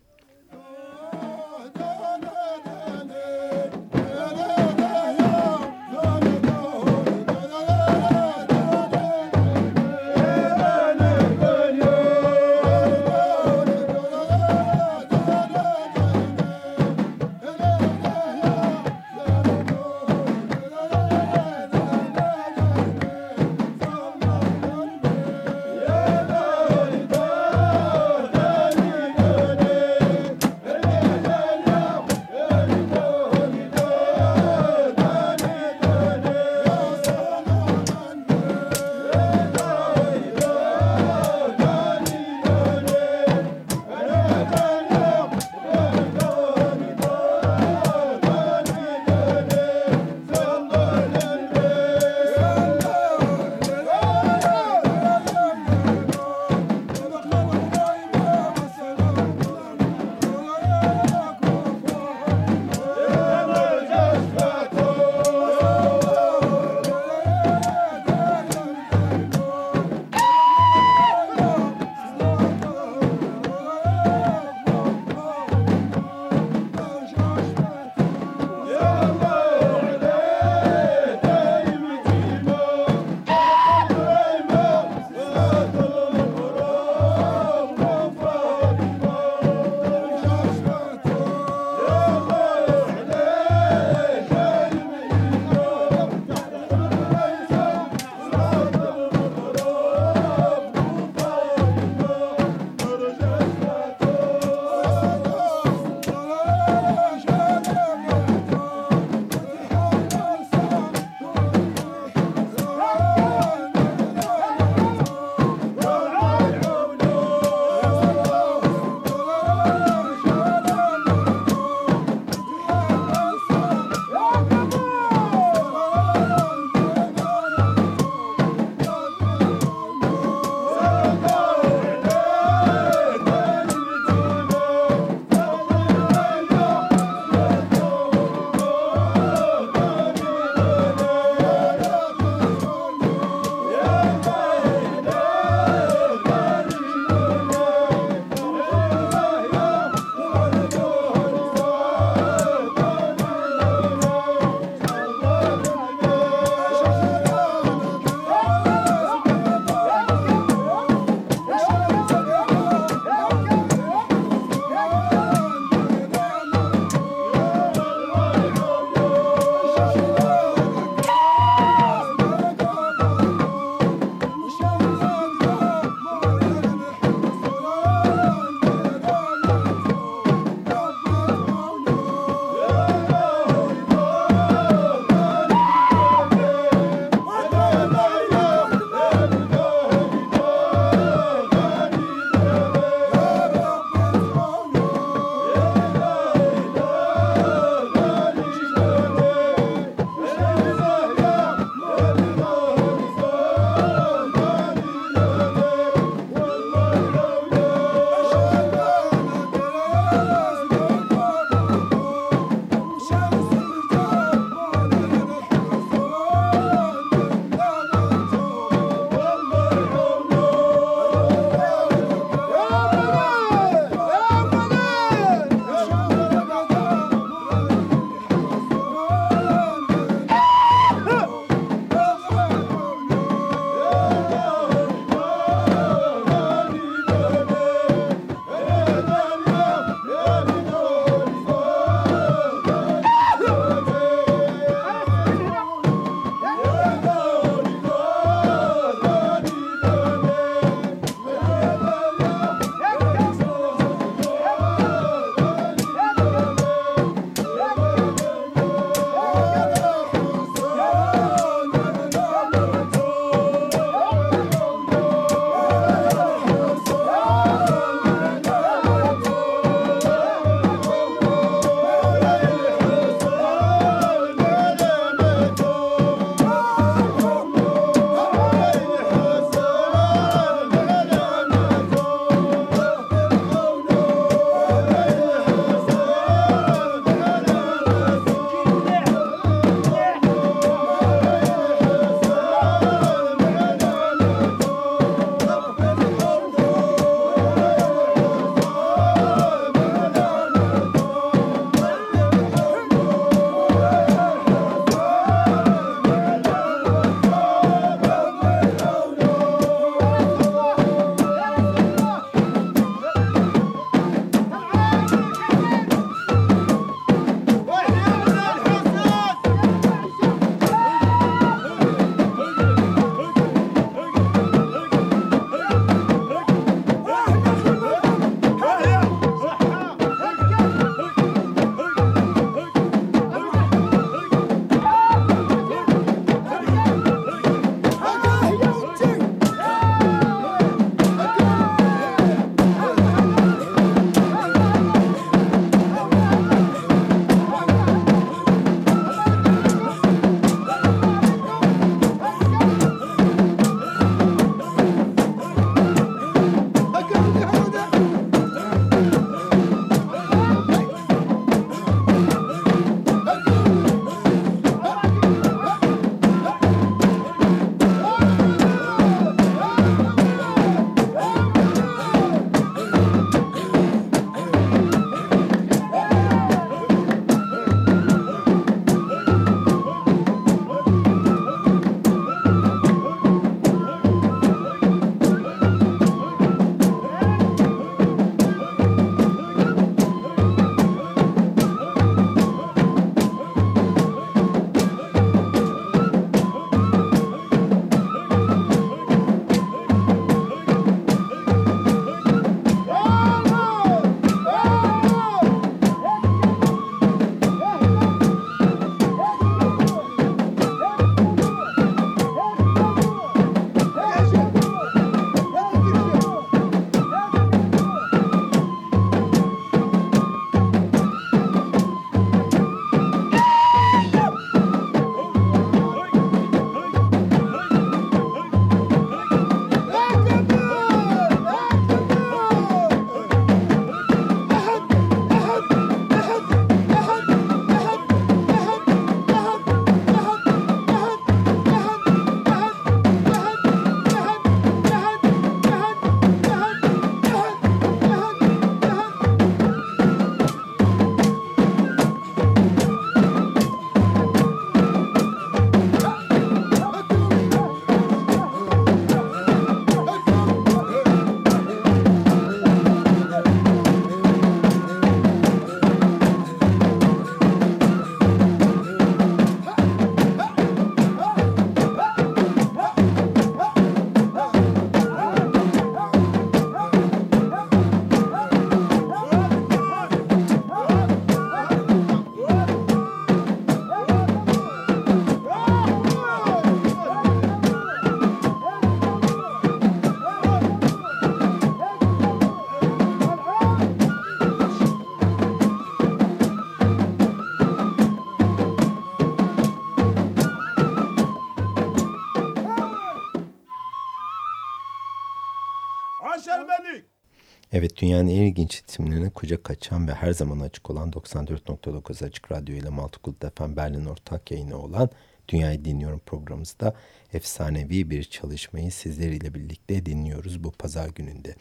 Dünyanın 508.05 508.27
en 508.27 508.41
ilginç 508.41 508.83
isimlerine 508.87 509.29
kucak 509.29 509.71
açan 509.71 510.07
ve 510.07 510.13
her 510.13 510.31
zaman 510.31 510.59
açık 510.59 510.89
olan 510.89 511.11
94.9 511.11 512.25
Açık 512.25 512.51
Radyo 512.51 512.75
ile 512.75 512.89
Maltukul 512.89 513.33
Defen 513.41 513.75
Berlin 513.75 514.05
ortak 514.05 514.51
yayını 514.51 514.77
olan 514.77 515.09
Dünyayı 515.47 515.85
Dinliyorum 515.85 516.21
programımızda 516.25 516.93
efsanevi 517.33 518.09
bir 518.09 518.23
çalışmayı 518.23 518.91
sizleriyle 518.91 519.53
birlikte 519.53 520.05
dinliyoruz 520.05 520.63
bu 520.63 520.71
pazar 520.71 521.09
gününde. 521.09 521.55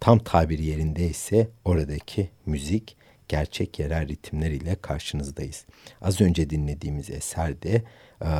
Tam 0.00 0.18
tabir 0.18 0.58
yerinde 0.58 1.06
ise 1.06 1.48
oradaki 1.64 2.30
müzik 2.46 2.96
gerçek 3.28 3.78
yerel 3.78 4.08
ritimler 4.08 4.50
ile 4.50 4.74
karşınızdayız. 4.74 5.64
Az 6.00 6.20
önce 6.20 6.50
dinlediğimiz 6.50 7.10
eserde 7.10 7.82
e, 8.22 8.30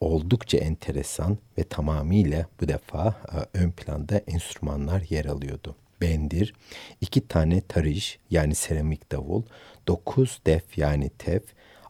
oldukça 0.00 0.58
enteresan 0.58 1.38
ve 1.58 1.64
tamamıyla 1.64 2.46
bu 2.60 2.68
defa 2.68 3.08
e, 3.08 3.58
ön 3.58 3.70
planda 3.70 4.18
enstrümanlar 4.18 5.02
yer 5.10 5.24
alıyordu. 5.24 5.76
Bendir, 6.00 6.54
iki 7.00 7.28
tane 7.28 7.60
tariş 7.60 8.18
yani 8.30 8.54
seramik 8.54 9.12
davul, 9.12 9.42
dokuz 9.88 10.40
def 10.46 10.78
yani 10.78 11.10
tef, 11.18 11.42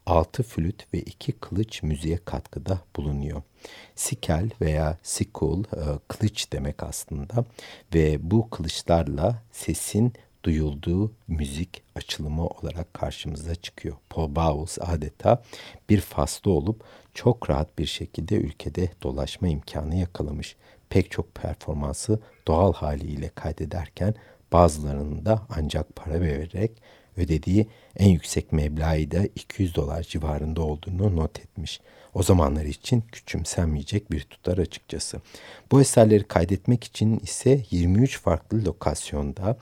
altı 0.07 0.42
flüt 0.42 0.95
ve 0.95 0.99
iki 0.99 1.33
kılıç 1.33 1.83
müziğe 1.83 2.19
katkıda 2.25 2.81
bulunuyor. 2.97 3.42
Sikel 3.95 4.51
veya 4.61 4.99
sikul 5.03 5.64
e, 5.64 5.99
kılıç 6.09 6.53
demek 6.53 6.83
aslında 6.83 7.45
ve 7.95 8.31
bu 8.31 8.51
kılıçlarla 8.51 9.42
sesin 9.53 10.12
duyulduğu 10.45 11.12
müzik 11.29 11.83
açılımı 11.95 12.47
olarak 12.47 12.95
karşımıza 12.95 13.55
çıkıyor. 13.55 13.97
Paul 14.11 14.37
Bowles 14.37 14.79
adeta 14.81 15.42
bir 15.90 16.01
faslı 16.01 16.51
olup 16.51 16.85
çok 17.14 17.51
rahat 17.51 17.79
bir 17.79 17.87
şekilde 17.87 18.35
ülkede 18.35 18.90
dolaşma 19.03 19.49
imkanı 19.49 19.97
yakalamış. 19.97 20.57
Pek 20.90 21.11
çok 21.11 21.35
performansı 21.35 22.20
doğal 22.49 22.72
haliyle 22.72 23.29
kaydederken 23.29 24.14
bazılarının 24.53 25.25
da 25.25 25.46
ancak 25.57 25.96
para 25.96 26.20
vererek 26.20 26.83
ödediği 27.16 27.68
en 27.96 28.09
yüksek 28.09 28.53
meblağı 28.53 29.11
da 29.11 29.29
200 29.35 29.75
dolar 29.75 30.03
civarında 30.03 30.62
olduğunu 30.62 31.16
not 31.16 31.38
etmiş. 31.38 31.81
O 32.14 32.22
zamanlar 32.22 32.64
için 32.64 33.05
küçümsenmeyecek 33.12 34.11
bir 34.11 34.20
tutar 34.20 34.59
açıkçası. 34.59 35.20
Bu 35.72 35.81
eserleri 35.81 36.25
kaydetmek 36.25 36.85
için 36.85 37.18
ise 37.18 37.62
23 37.70 38.20
farklı 38.20 38.64
lokasyonda 38.64 39.59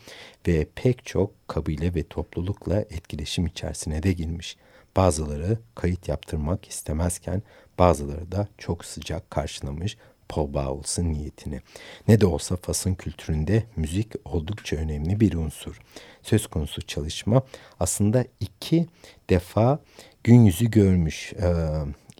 ve 0.47 0.67
pek 0.75 1.07
çok 1.07 1.49
kabile 1.49 1.95
ve 1.95 2.03
toplulukla 2.03 2.81
etkileşim 2.81 3.47
içerisine 3.47 4.03
de 4.03 4.13
girmiş. 4.13 4.57
Bazıları 4.97 5.59
kayıt 5.75 6.09
yaptırmak 6.09 6.69
istemezken 6.69 7.43
bazıları 7.79 8.33
da 8.33 8.49
çok 8.59 8.85
sıcak 8.85 9.31
karşılamış 9.31 9.97
Paul 10.35 10.55
Bowles'ın 10.55 11.12
niyetini. 11.12 11.61
Ne 12.09 12.20
de 12.20 12.27
olsa 12.27 12.57
Fas'ın 12.57 12.94
kültüründe 12.94 13.64
müzik 13.77 14.12
oldukça 14.25 14.77
önemli 14.77 15.20
bir 15.20 15.33
unsur. 15.33 15.81
Söz 16.23 16.47
konusu 16.47 16.83
çalışma 16.83 17.42
aslında 17.81 18.25
iki 18.40 18.87
defa 19.31 19.79
gün 20.25 20.44
yüzü 20.44 20.70
görmüş. 20.70 21.33
Ee, 21.33 21.53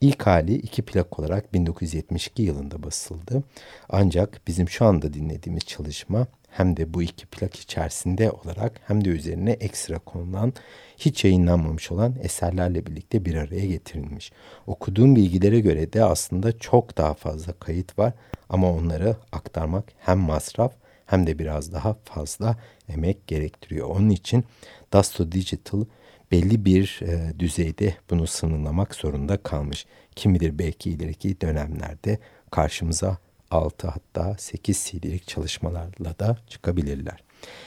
İlk 0.01 0.27
hali 0.27 0.55
iki 0.55 0.83
plak 0.83 1.19
olarak 1.19 1.55
1972 1.55 2.43
yılında 2.43 2.83
basıldı. 2.83 3.43
Ancak 3.89 4.41
bizim 4.47 4.69
şu 4.69 4.85
anda 4.85 5.15
dinlediğimiz 5.15 5.65
çalışma 5.65 6.27
hem 6.57 6.77
de 6.77 6.95
bu 6.95 7.03
iki 7.03 7.27
plak 7.27 7.57
içerisinde 7.57 8.31
olarak 8.31 8.81
hem 8.87 9.05
de 9.05 9.09
üzerine 9.09 9.51
ekstra 9.51 9.99
konulan 9.99 10.53
hiç 10.97 11.25
yayınlanmamış 11.25 11.93
olan 11.93 12.15
eserlerle 12.23 12.87
birlikte 12.87 13.25
bir 13.25 13.35
araya 13.35 13.67
getirilmiş. 13.67 14.33
Okuduğum 14.67 15.17
bilgilere 15.17 15.61
göre 15.61 15.93
de 15.93 16.05
aslında 16.05 16.59
çok 16.59 16.97
daha 16.97 17.15
fazla 17.15 17.53
kayıt 17.53 17.99
var 17.99 18.13
ama 18.49 18.73
onları 18.73 19.17
aktarmak 19.33 19.85
hem 19.99 20.19
masraf 20.19 20.73
hem 21.07 21.27
de 21.27 21.39
biraz 21.39 21.73
daha 21.73 21.97
fazla 22.05 22.57
emek 22.89 23.27
gerektiriyor. 23.27 23.89
Onun 23.89 24.11
için 24.11 24.45
Dasto 24.93 25.33
Digital 25.33 25.85
belli 26.33 26.65
bir 26.65 27.01
e, 27.03 27.39
düzeyde 27.39 27.95
bunu 28.11 28.27
sınırlamak 28.27 28.95
zorunda 28.95 29.37
kalmış. 29.37 29.87
Kim 30.17 30.35
bilir 30.35 30.59
belki 30.59 30.91
ileriki 30.91 31.41
dönemlerde 31.41 32.19
karşımıza 32.51 33.19
6 33.55 33.89
hatta 33.89 34.37
8 34.39 34.85
CD'lik 34.85 35.29
çalışmalarla 35.29 36.19
da 36.19 36.37
çıkabilirler. 36.49 37.25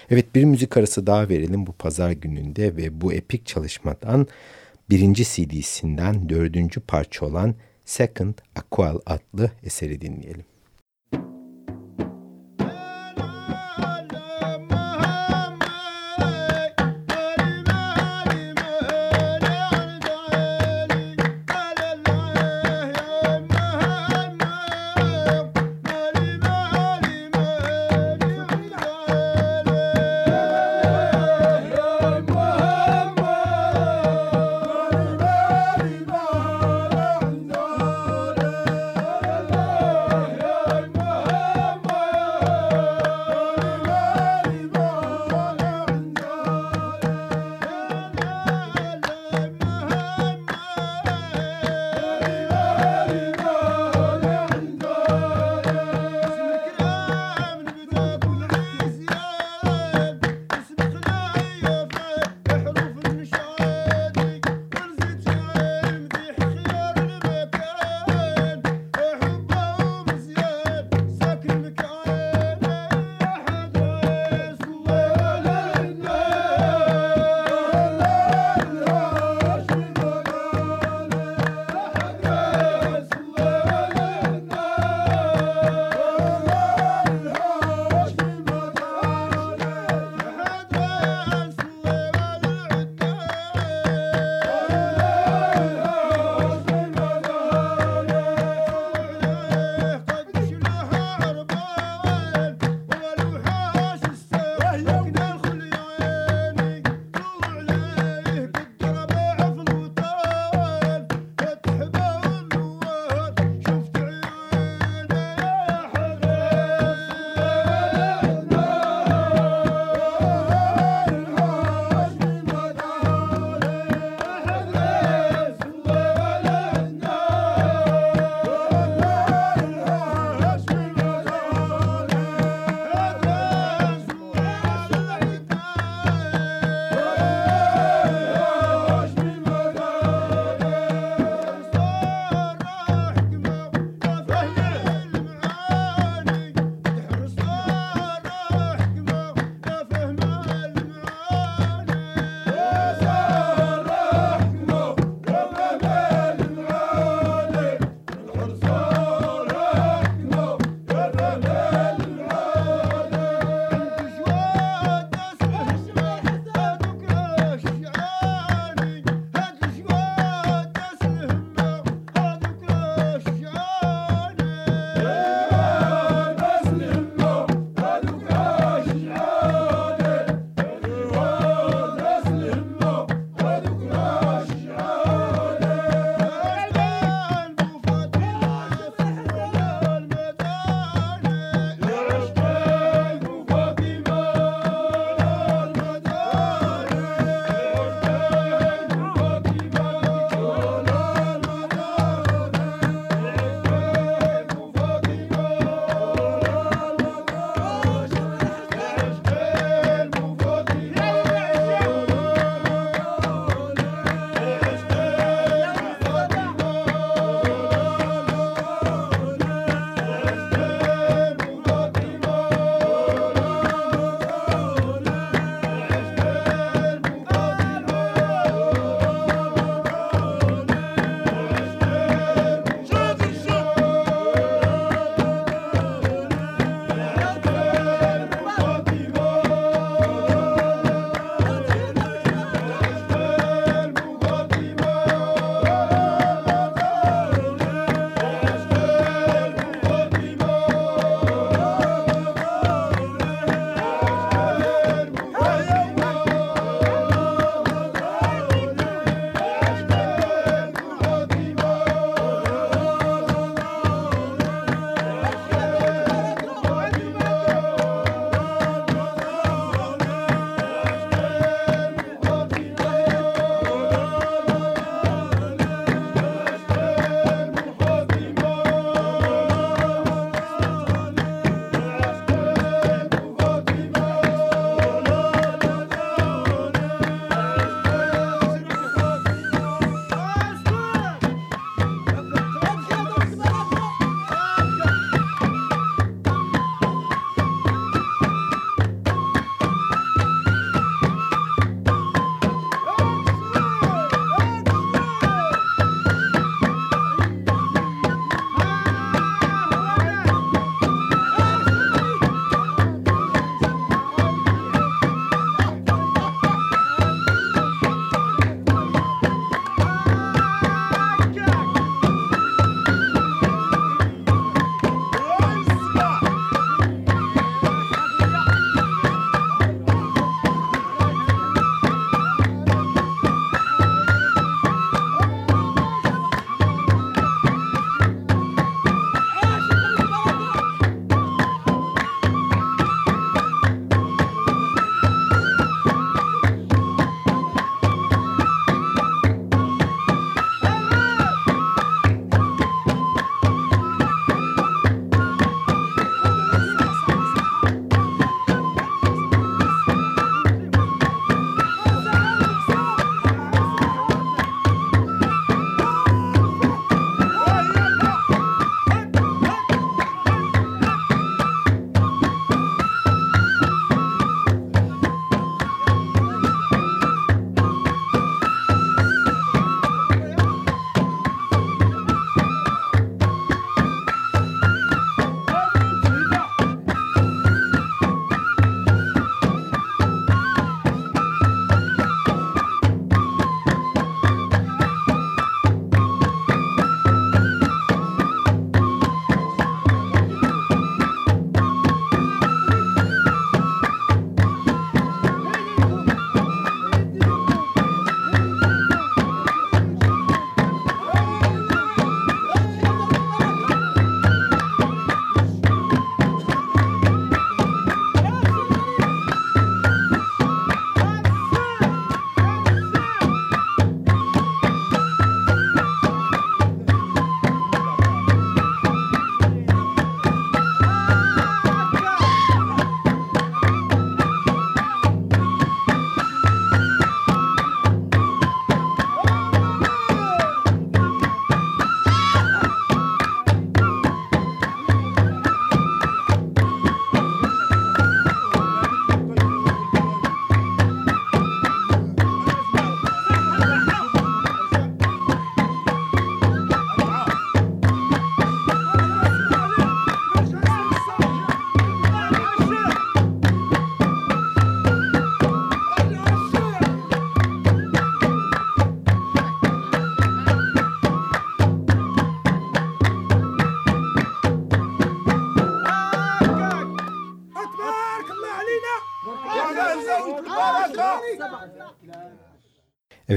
Evet 0.09 0.35
bir 0.35 0.43
müzik 0.43 0.77
arası 0.77 1.07
daha 1.07 1.29
verelim 1.29 1.67
bu 1.67 1.71
pazar 1.71 2.11
gününde 2.11 2.75
ve 2.75 3.01
bu 3.01 3.13
epik 3.13 3.45
çalışmadan 3.45 4.27
birinci 4.89 5.23
CD'sinden 5.23 6.29
dördüncü 6.29 6.79
parça 6.79 7.25
olan 7.25 7.55
Second 7.85 8.33
Aqual 8.55 8.99
adlı 9.05 9.51
eseri 9.63 10.01
dinleyelim. 10.01 10.45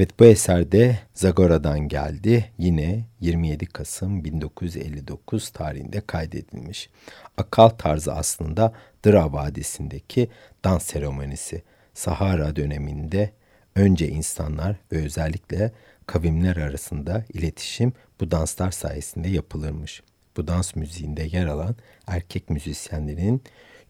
Evet 0.01 0.19
bu 0.19 0.25
eserde 0.25 0.99
Zagora'dan 1.13 1.87
geldi. 1.87 2.45
Yine 2.57 3.05
27 3.19 3.65
Kasım 3.65 4.23
1959 4.23 5.49
tarihinde 5.49 6.01
kaydedilmiş. 6.01 6.89
Akal 7.37 7.69
tarzı 7.69 8.13
aslında 8.13 8.73
Dıra 9.05 9.33
Vadisi'ndeki 9.33 10.29
dans 10.63 10.83
seremonisi. 10.83 11.63
Sahara 11.93 12.55
döneminde 12.55 13.31
önce 13.75 14.07
insanlar 14.07 14.75
ve 14.91 14.97
özellikle 14.97 15.71
kavimler 16.07 16.57
arasında 16.57 17.25
iletişim 17.33 17.93
bu 18.19 18.31
danslar 18.31 18.71
sayesinde 18.71 19.29
yapılırmış. 19.29 20.03
Bu 20.37 20.47
dans 20.47 20.75
müziğinde 20.75 21.23
yer 21.23 21.45
alan 21.45 21.75
erkek 22.07 22.49
müzisyenlerin 22.49 23.41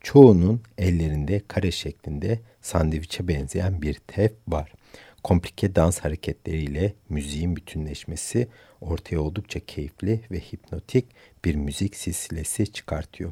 çoğunun 0.01 0.61
ellerinde 0.77 1.41
kare 1.47 1.71
şeklinde 1.71 2.39
sandviçe 2.61 3.27
benzeyen 3.27 3.81
bir 3.81 3.93
tef 3.93 4.31
var 4.47 4.73
komplike 5.23 5.75
dans 5.75 5.99
hareketleriyle 5.99 6.93
müziğin 7.09 7.55
bütünleşmesi 7.55 8.47
ortaya 8.81 9.19
oldukça 9.19 9.59
keyifli 9.59 10.21
ve 10.31 10.39
hipnotik 10.39 11.05
bir 11.45 11.55
müzik 11.55 11.95
silsilesi 11.95 12.73
çıkartıyor. 12.73 13.31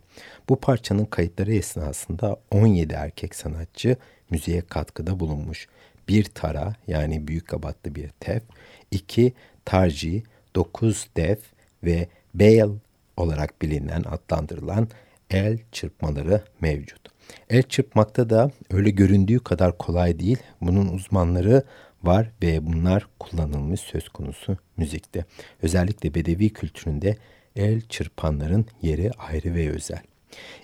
Bu 0.49 0.59
parçanın 0.59 1.05
kayıtları 1.05 1.53
esnasında 1.53 2.37
17 2.51 2.93
erkek 2.93 3.35
sanatçı 3.35 3.97
müziğe 4.29 4.61
katkıda 4.61 5.19
bulunmuş. 5.19 5.67
Bir 6.07 6.23
tara 6.23 6.75
yani 6.87 7.27
büyük 7.27 7.53
abatlı 7.53 7.95
bir 7.95 8.09
tef, 8.19 8.43
iki 8.91 9.33
tarji, 9.65 10.23
dokuz 10.55 11.07
def 11.17 11.39
ve 11.83 12.07
bale 12.33 12.69
olarak 13.17 13.61
bilinen 13.61 14.03
adlandırılan 14.03 14.87
el 15.29 15.57
çırpmaları 15.71 16.43
mevcut. 16.61 17.08
El 17.49 17.63
çırpmakta 17.63 18.29
da 18.29 18.51
öyle 18.69 18.89
göründüğü 18.89 19.39
kadar 19.39 19.77
kolay 19.77 20.19
değil. 20.19 20.37
Bunun 20.61 20.87
uzmanları 20.87 21.63
var 22.03 22.31
ve 22.43 22.65
bunlar 22.65 23.07
kullanılmış 23.19 23.79
söz 23.79 24.09
konusu 24.09 24.57
müzikte. 24.77 25.25
Özellikle 25.61 26.13
Bedevi 26.13 26.49
kültüründe 26.49 27.17
el 27.55 27.81
çırpanların 27.81 28.65
yeri 28.81 29.11
ayrı 29.11 29.55
ve 29.55 29.69
özel. 29.69 30.01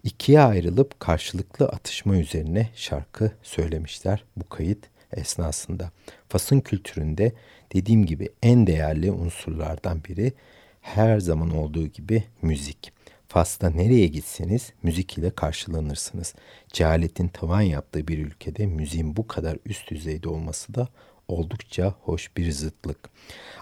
İkiye 0.03 0.39
ayrılıp 0.41 0.99
karşılıklı 0.99 1.65
atışma 1.65 2.17
üzerine 2.17 2.69
şarkı 2.75 3.31
söylemişler 3.43 4.23
bu 4.37 4.49
kayıt 4.49 4.85
esnasında. 5.13 5.91
Fas'ın 6.29 6.59
kültüründe 6.59 7.31
dediğim 7.73 8.05
gibi 8.05 8.29
en 8.43 8.67
değerli 8.67 9.11
unsurlardan 9.11 10.03
biri 10.03 10.33
her 10.81 11.19
zaman 11.19 11.57
olduğu 11.57 11.87
gibi 11.87 12.23
müzik. 12.41 12.93
Fas'ta 13.35 13.69
nereye 13.69 14.07
gitseniz 14.07 14.73
müzik 14.83 15.17
ile 15.17 15.29
karşılanırsınız. 15.29 16.33
Cehaletin 16.73 17.27
tavan 17.27 17.61
yaptığı 17.61 18.07
bir 18.07 18.17
ülkede 18.17 18.65
müziğin 18.65 19.15
bu 19.15 19.27
kadar 19.27 19.57
üst 19.65 19.91
düzeyde 19.91 20.29
olması 20.29 20.75
da 20.75 20.87
oldukça 21.27 21.95
hoş 22.01 22.37
bir 22.37 22.51
zıtlık. 22.51 23.09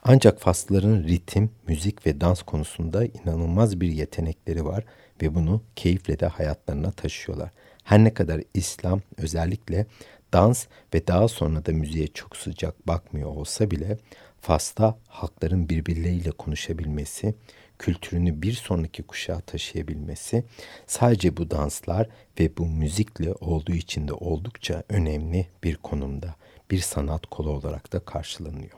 Ancak 0.04 0.40
Faslıların 0.40 1.04
ritim, 1.04 1.50
müzik 1.68 2.06
ve 2.06 2.22
dans 2.22 2.42
konusunda 2.42 3.06
inanılmaz 3.06 3.82
bir 3.82 3.92
yetenekleri 3.92 4.66
var 4.66 4.86
ve 5.22 5.36
bunu 5.36 5.62
keyifle 5.76 6.20
de 6.20 6.28
hayatlarına 6.28 6.92
taşıyorlar. 6.92 7.52
Her 7.84 8.04
ne 8.04 8.14
kadar 8.14 8.42
İslam 8.54 9.02
özellikle 9.18 9.86
dans 10.34 10.66
ve 10.94 11.08
daha 11.08 11.28
sonra 11.28 11.66
da 11.66 11.72
müziğe 11.72 12.08
çok 12.08 12.38
sıcak 12.38 12.88
bakmıyor 12.88 13.30
olsa 13.30 13.72
bile 13.72 13.98
Fas'ta 14.42 14.98
halkların 15.08 15.70
birbirleriyle 15.70 16.32
konuşabilmesi, 16.32 17.36
kültürünü 17.84 18.42
bir 18.42 18.54
sonraki 18.54 19.04
kuşağa 19.04 19.40
taşıyabilmesi 19.40 20.44
sadece 20.88 21.38
bu 21.38 21.52
danslar 21.52 22.08
ve 22.40 22.58
bu 22.58 22.66
müzikle 22.66 23.34
olduğu 23.34 23.72
için 23.72 24.08
de 24.08 24.14
oldukça 24.14 24.84
önemli 24.90 25.48
bir 25.64 25.76
konumda. 25.76 26.36
Bir 26.72 26.80
sanat 26.80 27.26
kolu 27.26 27.50
olarak 27.50 27.94
da 27.94 28.00
karşılanıyor. 28.00 28.72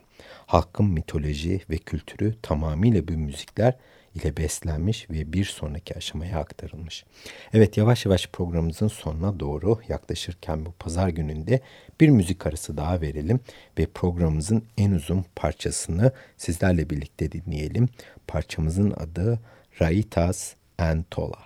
Halkın 0.46 0.86
mitoloji 0.86 1.60
ve 1.70 1.78
kültürü 1.78 2.34
tamamıyla 2.42 3.08
bu 3.08 3.12
müzikler 3.12 3.74
ile 4.16 4.36
beslenmiş 4.36 5.10
ve 5.10 5.32
bir 5.32 5.44
sonraki 5.44 5.96
aşamaya 5.96 6.38
aktarılmış. 6.38 7.04
Evet 7.52 7.76
yavaş 7.76 8.04
yavaş 8.04 8.26
programımızın 8.26 8.88
sonuna 8.88 9.40
doğru 9.40 9.80
yaklaşırken 9.88 10.66
bu 10.66 10.72
pazar 10.72 11.08
gününde 11.08 11.60
bir 12.00 12.08
müzik 12.08 12.46
arası 12.46 12.76
daha 12.76 13.00
verelim 13.00 13.40
ve 13.78 13.86
programımızın 13.86 14.64
en 14.78 14.92
uzun 14.92 15.24
parçasını 15.36 16.12
sizlerle 16.36 16.90
birlikte 16.90 17.32
dinleyelim. 17.32 17.88
Parçamızın 18.26 18.90
adı 18.90 19.40
Raitas. 19.80 20.54
Müzik 20.78 21.45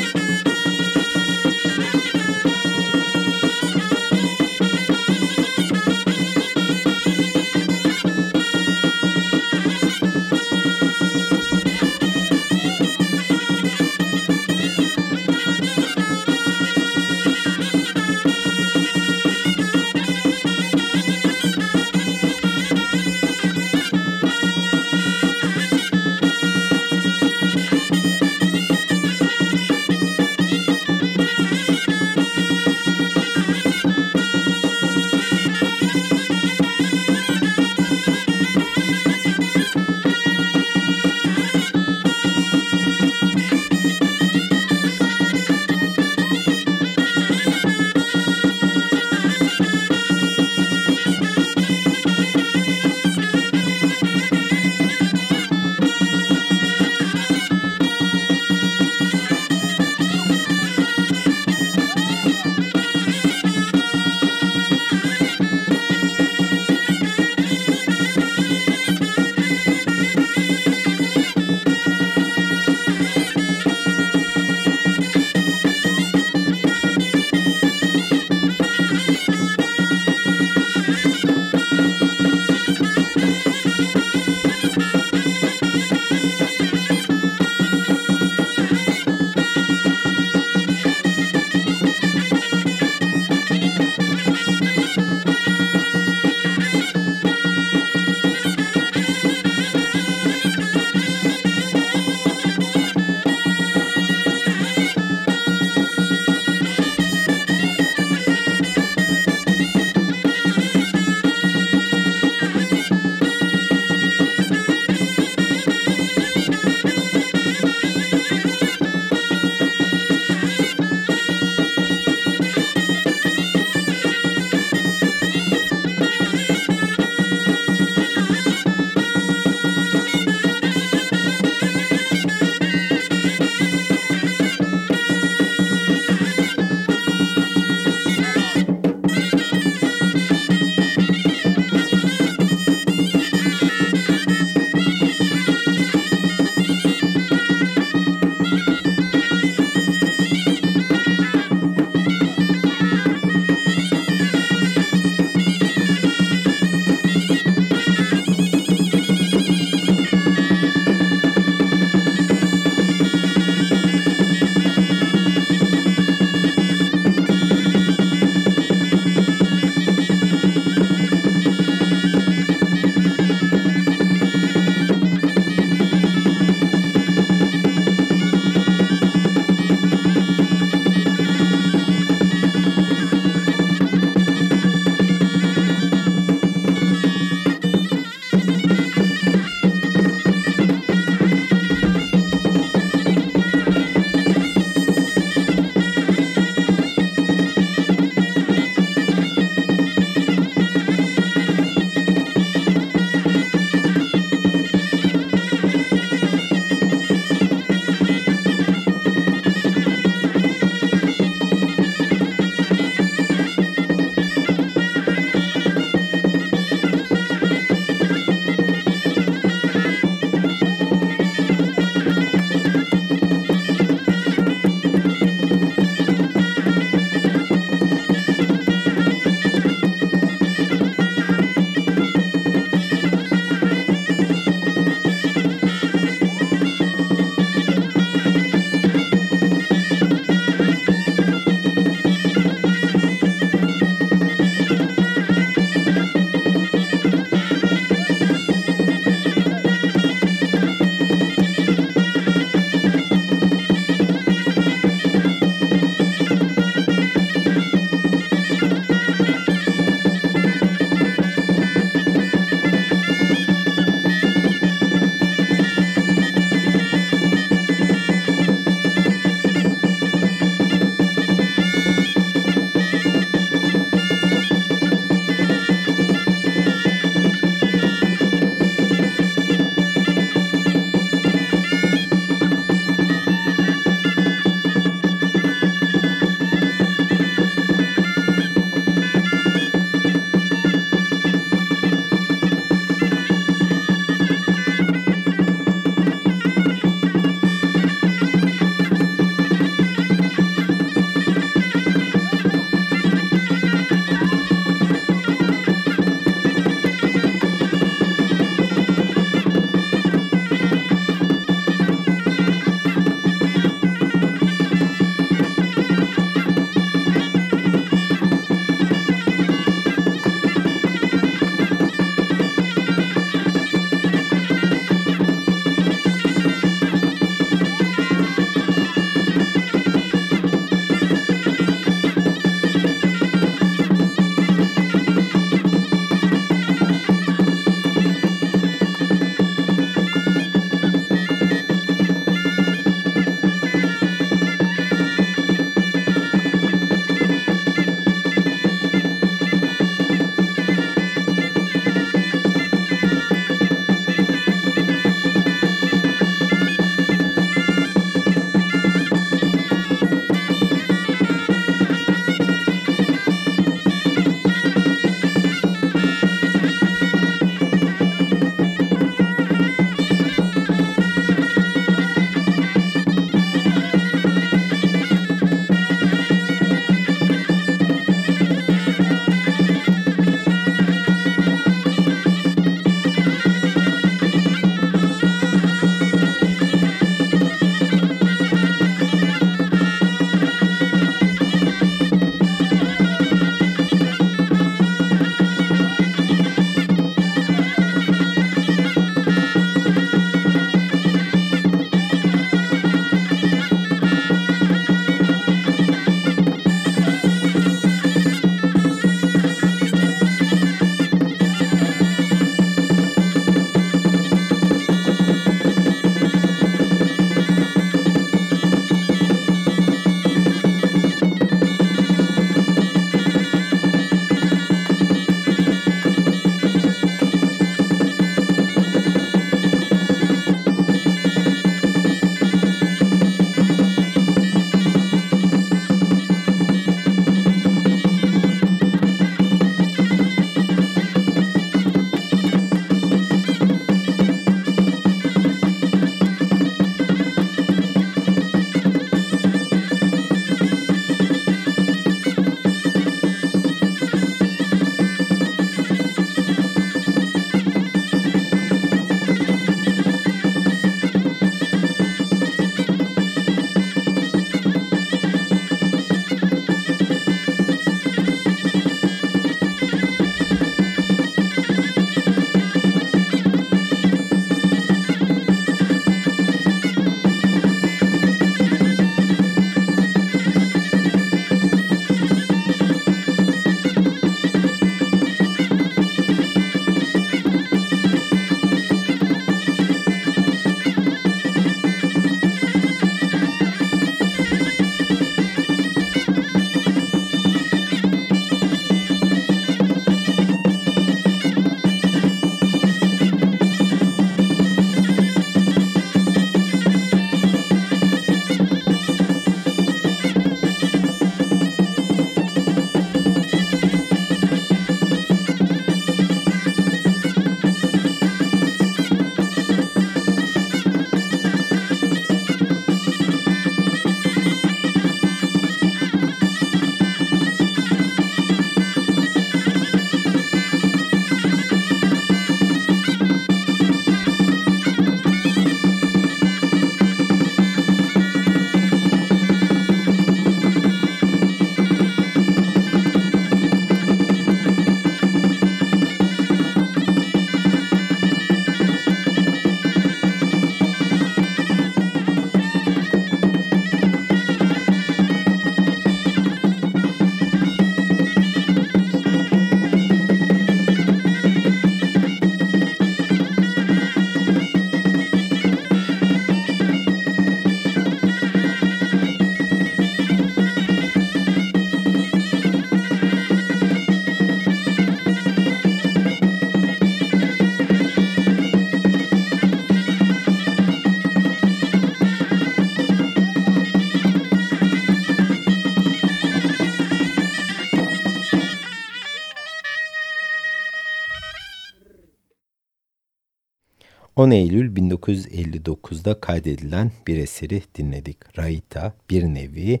10 594.46 594.50
Eylül 594.50 594.96
1959'da 594.96 596.40
kaydedilen 596.40 597.12
bir 597.26 597.38
eseri 597.38 597.82
dinledik. 597.94 598.58
Raita 598.58 599.12
bir 599.30 599.42
nevi 599.42 600.00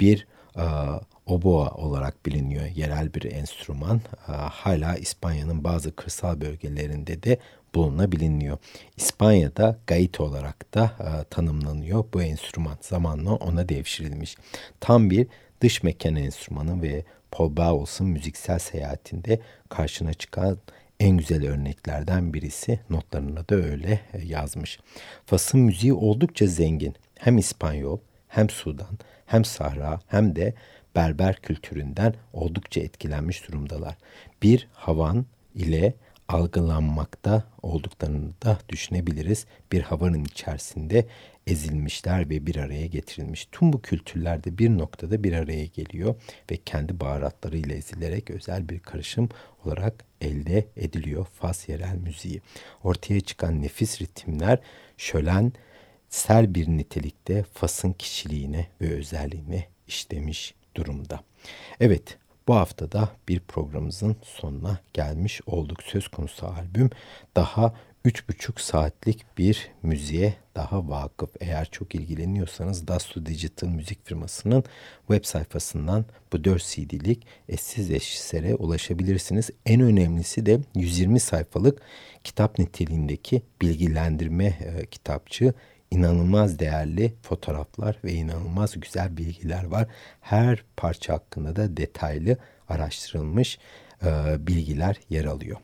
bir 0.00 0.26
e, 0.56 0.64
oboa 1.26 1.70
olarak 1.70 2.26
biliniyor. 2.26 2.66
Yerel 2.66 3.14
bir 3.14 3.32
enstrüman. 3.32 4.00
E, 4.28 4.32
hala 4.32 4.96
İspanya'nın 4.96 5.64
bazı 5.64 5.96
kırsal 5.96 6.40
bölgelerinde 6.40 7.22
de 7.22 7.38
bulunabiliyor. 7.74 8.58
İspanya'da 8.96 9.78
gaita 9.86 10.24
olarak 10.24 10.74
da 10.74 10.84
e, 10.84 11.24
tanımlanıyor 11.24 12.04
bu 12.14 12.22
enstrüman. 12.22 12.78
Zamanla 12.80 13.34
ona 13.34 13.68
devşirilmiş. 13.68 14.36
Tam 14.80 15.10
bir 15.10 15.26
dış 15.60 15.82
mekan 15.82 16.16
enstrümanı 16.16 16.82
ve 16.82 17.04
Paul 17.30 17.56
Bowles'ın 17.56 18.06
müziksel 18.06 18.58
seyahatinde 18.58 19.40
karşına 19.68 20.14
çıkan 20.14 20.58
en 21.02 21.16
güzel 21.16 21.46
örneklerden 21.46 22.34
birisi. 22.34 22.80
Notlarına 22.90 23.48
da 23.48 23.54
öyle 23.54 24.00
e, 24.12 24.24
yazmış. 24.24 24.78
Fas'ın 25.26 25.60
müziği 25.60 25.92
oldukça 25.92 26.46
zengin. 26.46 26.94
Hem 27.14 27.38
İspanyol, 27.38 27.98
hem 28.28 28.50
Sudan, 28.50 28.98
hem 29.26 29.44
Sahra, 29.44 30.00
hem 30.06 30.36
de 30.36 30.54
Berber 30.94 31.36
kültüründen 31.36 32.14
oldukça 32.32 32.80
etkilenmiş 32.80 33.48
durumdalar. 33.48 33.96
Bir 34.42 34.68
havan 34.72 35.26
ile 35.54 35.94
algılanmakta 36.28 37.44
olduklarını 37.62 38.30
da 38.44 38.58
düşünebiliriz. 38.68 39.46
Bir 39.72 39.82
havanın 39.82 40.24
içerisinde 40.24 41.06
ezilmişler 41.46 42.30
ve 42.30 42.46
bir 42.46 42.56
araya 42.56 42.86
getirilmiş. 42.86 43.48
Tüm 43.52 43.72
bu 43.72 43.82
kültürlerde 43.82 44.58
bir 44.58 44.70
noktada 44.70 45.24
bir 45.24 45.32
araya 45.32 45.66
geliyor 45.66 46.14
ve 46.50 46.56
kendi 46.56 47.00
baharatlarıyla 47.00 47.74
ezilerek 47.74 48.30
özel 48.30 48.68
bir 48.68 48.78
karışım 48.78 49.28
olarak 49.66 50.04
elde 50.20 50.66
ediliyor 50.76 51.26
Fas 51.26 51.68
yerel 51.68 51.96
müziği. 51.96 52.40
Ortaya 52.82 53.20
çıkan 53.20 53.62
nefis 53.62 54.00
ritimler 54.00 54.58
şölen 54.96 55.52
sel 56.08 56.54
bir 56.54 56.68
nitelikte 56.68 57.42
Fas'ın 57.42 57.92
kişiliğine 57.92 58.66
ve 58.80 58.94
özelliğine 58.94 59.68
işlemiş 59.86 60.54
durumda. 60.76 61.20
Evet 61.80 62.18
bu 62.48 62.54
haftada 62.54 63.08
bir 63.28 63.40
programımızın 63.40 64.16
sonuna 64.22 64.78
gelmiş 64.92 65.40
olduk. 65.46 65.82
Söz 65.82 66.08
konusu 66.08 66.46
albüm 66.46 66.90
daha 67.36 67.74
3,5 68.04 68.60
saatlik 68.60 69.38
bir 69.38 69.70
müziğe 69.82 70.34
daha 70.54 70.88
vakıf. 70.88 71.30
Eğer 71.40 71.68
çok 71.70 71.94
ilgileniyorsanız 71.94 72.88
Dastu 72.88 73.26
Digital 73.26 73.68
müzik 73.68 74.06
firmasının 74.06 74.64
web 75.06 75.24
sayfasından 75.24 76.04
bu 76.32 76.44
4 76.44 76.62
CD'lik 76.64 77.26
eşsiz 77.48 77.90
esere 77.90 78.54
ulaşabilirsiniz. 78.54 79.50
En 79.66 79.80
önemlisi 79.80 80.46
de 80.46 80.60
120 80.74 81.20
sayfalık 81.20 81.82
kitap 82.24 82.58
niteliğindeki 82.58 83.42
bilgilendirme 83.62 84.44
e, 84.44 84.86
kitapçı 84.86 85.54
inanılmaz 85.90 86.58
değerli 86.58 87.14
fotoğraflar 87.22 87.98
ve 88.04 88.12
inanılmaz 88.12 88.80
güzel 88.80 89.16
bilgiler 89.16 89.64
var. 89.64 89.86
Her 90.20 90.64
parça 90.76 91.12
hakkında 91.14 91.56
da 91.56 91.76
detaylı 91.76 92.36
araştırılmış 92.68 93.58
e, 94.04 94.06
bilgiler 94.46 94.96
yer 95.10 95.24
alıyor. 95.24 95.56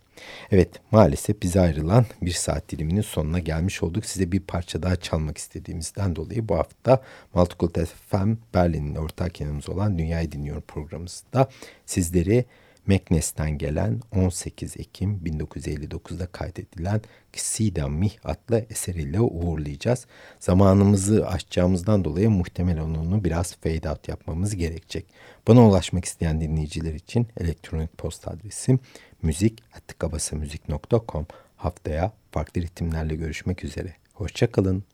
Evet 0.51 0.69
maalesef 0.91 1.43
bize 1.43 1.61
ayrılan 1.61 2.07
bir 2.23 2.31
saat 2.31 2.69
diliminin 2.69 3.01
sonuna 3.01 3.39
gelmiş 3.39 3.83
olduk. 3.83 4.07
Size 4.07 4.33
bir 4.33 4.41
parça 4.41 4.83
daha 4.83 4.97
çalmak 4.97 5.39
istediğimizden 5.39 6.17
dolayı 6.17 6.49
bu 6.49 6.57
hafta 6.57 7.03
Multicult 7.35 7.79
FM 8.11 8.33
Berlin'in 8.55 8.95
ortak 8.95 9.41
yanımız 9.41 9.69
olan 9.69 9.99
Dünyayı 9.99 10.33
Dinliyor 10.33 10.61
programımızda 10.61 11.49
sizleri 11.87 12.45
Meknes'ten 12.89 13.59
gelen 13.59 14.01
18 14.17 14.77
Ekim 14.77 15.21
1959'da 15.25 16.27
kaydedilen 16.27 17.01
Sida 17.33 17.89
Mih 17.89 18.13
adlı 18.25 18.67
eseriyle 18.71 19.21
uğurlayacağız. 19.21 20.07
Zamanımızı 20.41 21.29
aşacağımızdan 21.29 22.05
dolayı 22.05 22.31
muhtemelen 22.31 22.95
onu 22.95 23.25
biraz 23.25 23.57
fade 23.57 23.91
out 23.91 24.09
yapmamız 24.09 24.57
gerekecek. 24.57 25.07
Bana 25.49 25.69
ulaşmak 25.69 26.05
isteyen 26.05 26.41
dinleyiciler 26.41 26.95
için 26.95 27.27
elektronik 27.41 27.99
posta 27.99 28.31
adresim 28.31 28.81
müzik.kabasamüzik.com 29.23 31.27
Haftaya 31.57 32.13
farklı 32.31 32.63
ritimlerle 32.63 33.15
görüşmek 33.15 33.65
üzere. 33.65 33.95
Hoşçakalın. 34.15 34.85